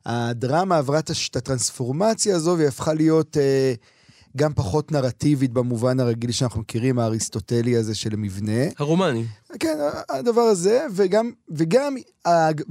הדרמה 0.06 0.78
עברה 0.78 0.98
את 0.98 1.10
הטרנספורמציה 1.36 2.36
הזו, 2.36 2.54
והיא 2.56 2.68
הפכה 2.68 2.94
להיות 2.94 3.36
אה, 3.36 3.74
גם 4.36 4.54
פחות 4.54 4.92
נרטיבית 4.92 5.52
במובן 5.52 6.00
הרגיל 6.00 6.32
שאנחנו 6.32 6.60
מכירים, 6.60 6.98
האריסטוטלי 6.98 7.76
הזה 7.76 7.94
של 7.94 8.16
מבנה. 8.16 8.62
הרומני. 8.78 9.24
כן, 9.58 9.78
הדבר 10.08 10.40
הזה, 10.40 10.86
וגם, 10.94 11.30
וגם 11.50 11.96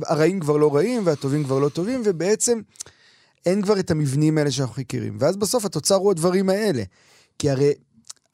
הרעים 0.05 0.39
כבר 0.39 0.57
לא 0.57 0.75
רעים 0.75 1.01
והטובים 1.05 1.43
כבר 1.43 1.59
לא 1.59 1.69
טובים, 1.69 2.01
ובעצם 2.05 2.59
אין 3.45 3.61
כבר 3.61 3.79
את 3.79 3.91
המבנים 3.91 4.37
האלה 4.37 4.51
שאנחנו 4.51 4.81
מכירים. 4.81 5.17
ואז 5.19 5.37
בסוף 5.37 5.65
התוצר 5.65 5.95
הוא 5.95 6.11
הדברים 6.11 6.49
האלה. 6.49 6.83
כי 7.39 7.49
הרי, 7.49 7.73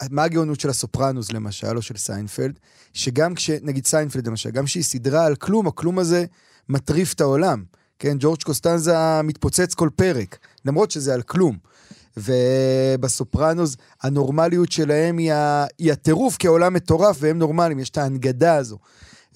מה 0.10 0.24
הגאונות 0.24 0.60
של 0.60 0.70
הסופרנוס 0.70 1.32
למשל, 1.32 1.78
או 1.78 1.82
של 1.82 1.98
סיינפלד? 1.98 2.60
שגם 2.94 3.36
כש... 3.36 3.50
נגיד 3.50 3.86
סיינפלד 3.86 4.28
למשל, 4.28 4.52
גם 4.52 4.66
כשהיא 4.66 4.84
סדרה 4.84 5.26
על 5.26 5.36
כלום, 5.36 5.68
הכלום 5.68 6.00
הזה 6.00 6.26
מטריף 6.70 7.14
את 7.14 7.22
העולם. 7.22 7.64
כן, 8.00 8.18
ג'ורג' 8.20 8.44
קוסטנזה 8.44 9.22
מתפוצץ 9.24 9.74
כל 9.74 9.90
פרק, 9.96 10.38
למרות 10.66 10.92
שזה 10.92 11.14
על 11.14 11.22
כלום. 11.22 11.58
ובסופרנוס, 12.18 13.78
הנורמליות 14.04 14.72
שלהם 14.72 15.18
היא, 15.18 15.34
ה... 15.34 15.66
היא 15.78 15.92
הטירוף, 15.92 16.38
כי 16.38 16.48
העולם 16.48 16.74
מטורף 16.74 17.18
והם 17.20 17.38
נורמליים, 17.38 17.80
יש 17.80 17.90
את 17.90 17.98
ההנגדה 17.98 18.56
הזו. 18.56 18.78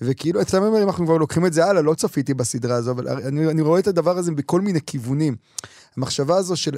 וכאילו, 0.02 0.42
אצלם 0.42 0.64
אם 0.64 0.76
אנחנו 0.76 1.06
כבר 1.06 1.18
לוקחים 1.18 1.46
את 1.46 1.54
זה 1.54 1.66
הלאה, 1.66 1.82
לא 1.82 1.94
צפיתי 1.94 2.34
בסדרה 2.34 2.76
הזו, 2.76 2.92
אבל 2.92 3.08
אני, 3.08 3.48
אני 3.48 3.62
רואה 3.62 3.80
את 3.80 3.88
הדבר 3.88 4.18
הזה 4.18 4.32
בכל 4.32 4.62
מיני 4.62 4.80
כיוונים. 4.82 5.36
המחשבה 5.98 6.38
הזו 6.38 6.56
של 6.56 6.76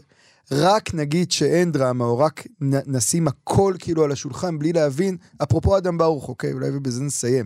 רק 0.52 0.94
נגיד 0.94 1.32
שאין 1.32 1.72
דרמה, 1.72 2.06
או 2.06 2.20
רק 2.20 2.48
נ, 2.62 2.96
נשים 2.96 3.28
הכל 3.28 3.74
כאילו 3.80 4.04
על 4.04 4.12
השולחן 4.12 4.60
בלי 4.60 4.74
להבין, 4.74 5.18
אפרופו 5.44 5.78
אדם 5.78 5.98
ברוך, 5.98 6.30
אוקיי, 6.30 6.54
אולי 6.54 6.70
ובזה 6.74 7.04
נסיים. 7.04 7.46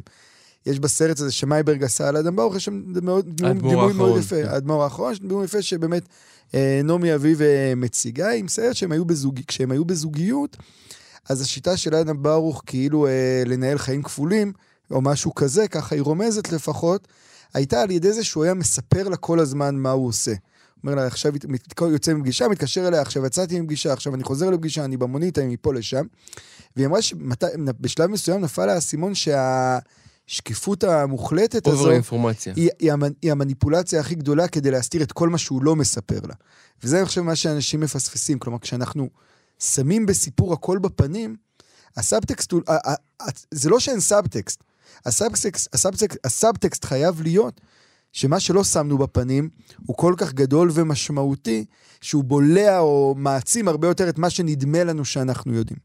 יש 0.68 0.80
בסרט 0.80 1.20
הזה 1.20 1.32
שמייברג 1.32 1.84
עשה 1.84 2.08
על 2.08 2.18
אדם 2.18 2.36
ברוך, 2.36 2.56
יש 2.56 2.66
שם 2.66 2.94
דימוי 2.94 3.22
האדמו"ר 3.44 3.70
דימוי 3.70 3.76
מאוד 3.76 3.92
האחרון, 3.92 4.20
יפה, 4.20 4.36
כן. 4.36 4.50
האדמו"ר 4.50 4.84
האחרון, 4.84 5.12
יש 5.12 5.20
דימוי 5.20 5.46
יפה 5.46 5.62
שבאמת 5.62 6.04
אה, 6.54 6.82
נעמי 6.84 7.16
אביב 7.16 7.42
אה, 7.42 7.74
מציגה 7.76 8.32
עם 8.32 8.48
סרט 8.48 8.76
שהם 8.76 8.92
היו 8.92 9.06
בזוג... 9.06 9.40
כשהם 9.48 9.72
היו 9.72 9.86
בזוגיות, 9.86 10.58
אז 11.30 11.42
השיטה 11.42 11.78
של 11.78 11.96
אדם 11.96 12.24
ברוך 12.24 12.64
כאילו 12.66 13.08
אה, 13.08 13.44
לנהל 13.46 13.78
חיים 13.78 14.04
כפולים, 14.04 14.54
או 14.92 15.02
משהו 15.02 15.36
כזה, 15.36 15.68
ככה 15.68 15.96
היא 15.96 16.02
רומזת 16.02 16.52
לפחות, 16.52 17.08
הייתה 17.54 17.82
על 17.82 17.92
ידי 17.92 18.14
זה 18.14 18.24
שהוא 18.24 18.44
היה 18.44 18.54
מספר 18.54 19.10
לה 19.10 19.18
כל 19.18 19.40
הזמן 19.40 19.76
מה 19.76 19.92
הוא 19.92 20.08
עושה. 20.08 20.34
אומר 20.84 20.96
לה, 20.96 21.08
עכשיו 21.08 21.34
יוצא 21.82 22.14
מפגישה, 22.14 22.48
מתקשר 22.48 22.88
אליה, 22.88 23.02
עכשיו 23.02 23.26
יצאתי 23.26 23.60
מפגישה, 23.60 23.94
עכשיו 23.94 24.16
אני 24.16 24.24
חוזר 24.24 24.50
לפגישה, 24.50 24.86
אני 24.86 24.98
במונית, 24.98 25.40
אני 25.40 25.48
מפה 25.54 25.74
לשם. 25.74 26.06
והיא 26.76 26.88
אמרה 26.88 27.02
שבשלב 27.02 28.10
מסוים 28.10 28.42
נפל 28.42 28.70
האסימון 28.70 29.16
שהשקיפות 30.28 30.84
המוחלטת 30.84 31.68
הזו, 31.68 31.92
אינפורמציה. 31.92 32.54
היא, 32.56 32.70
היא, 32.80 32.92
היא 33.22 33.32
המניפולציה 33.32 34.00
הכי 34.00 34.16
גדולה 34.16 34.48
כדי 34.48 34.72
להסתיר 34.72 35.04
את 35.04 35.12
כל 35.12 35.30
מה 35.30 35.38
שהוא 35.38 35.64
לא 35.64 35.76
מספר 35.76 36.20
לה. 36.28 36.34
וזה, 36.84 36.98
אני 36.98 37.06
חושב, 37.06 37.22
מה 37.22 37.36
שאנשים 37.36 37.80
מפספסים. 37.80 38.40
כלומר, 38.40 38.60
כשאנחנו 38.60 39.10
שמים 39.60 40.06
בסיפור 40.06 40.54
הכל 40.54 40.78
בפנים, 40.78 41.36
הסאבטקסט 41.98 42.52
הוא... 42.52 42.62
זה 43.52 43.70
לא 43.70 43.80
שאין 43.80 44.00
סאבטקסט. 44.00 44.64
הסאבטקסט, 45.06 45.74
הסאבטקסט, 45.74 46.18
הסאבטקסט 46.26 46.86
חייב 46.86 47.22
להיות 47.22 47.62
שמה 48.12 48.40
שלא 48.40 48.64
שמנו 48.64 48.98
בפנים 48.98 49.50
הוא 49.86 49.96
כל 49.96 50.14
כך 50.18 50.34
גדול 50.34 50.70
ומשמעותי, 50.74 51.66
שהוא 52.02 52.24
בולע 52.24 52.80
או 52.80 53.16
מעצים 53.18 53.68
הרבה 53.68 53.88
יותר 53.88 54.10
את 54.10 54.18
מה 54.18 54.30
שנדמה 54.30 54.84
לנו 54.84 55.06
שאנחנו 55.06 55.54
יודעים. 55.54 55.80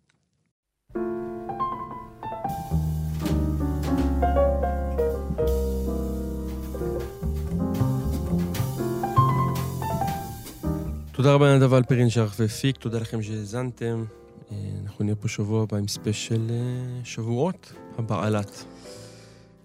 תודה 11.23 11.35
רבה 11.35 11.55
לנדב 11.55 11.75
אלפרין 11.75 12.11
שערך 12.11 12.35
והפיק, 12.39 12.77
תודה 12.77 12.99
לכם 12.99 13.23
שהאזנתם. 13.23 14.05
אה, 14.53 14.57
אנחנו 14.85 15.05
נהיה 15.05 15.16
פה 15.16 15.29
שבוע 15.29 15.62
הבא 15.62 15.77
עם 15.77 15.89
ספיישל 15.89 16.51
אה, 16.51 17.05
שבועות, 17.05 17.73
הבעלת. 17.99 18.64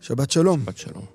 שבת 0.01 0.31
שלום. 0.31 0.65
בת 0.65 0.77
שלום. 0.77 1.05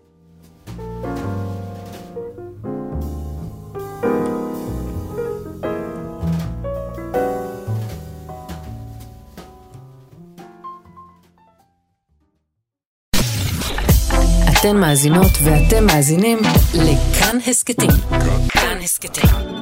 אתן 14.52 14.76
מאזינות 14.76 15.32
ואתם 15.44 15.86
מאזינים 15.86 16.38
לכאן 16.74 17.38
הסכתים. 17.46 17.90
כאן 18.48 18.78
הסכתים, 18.82 19.61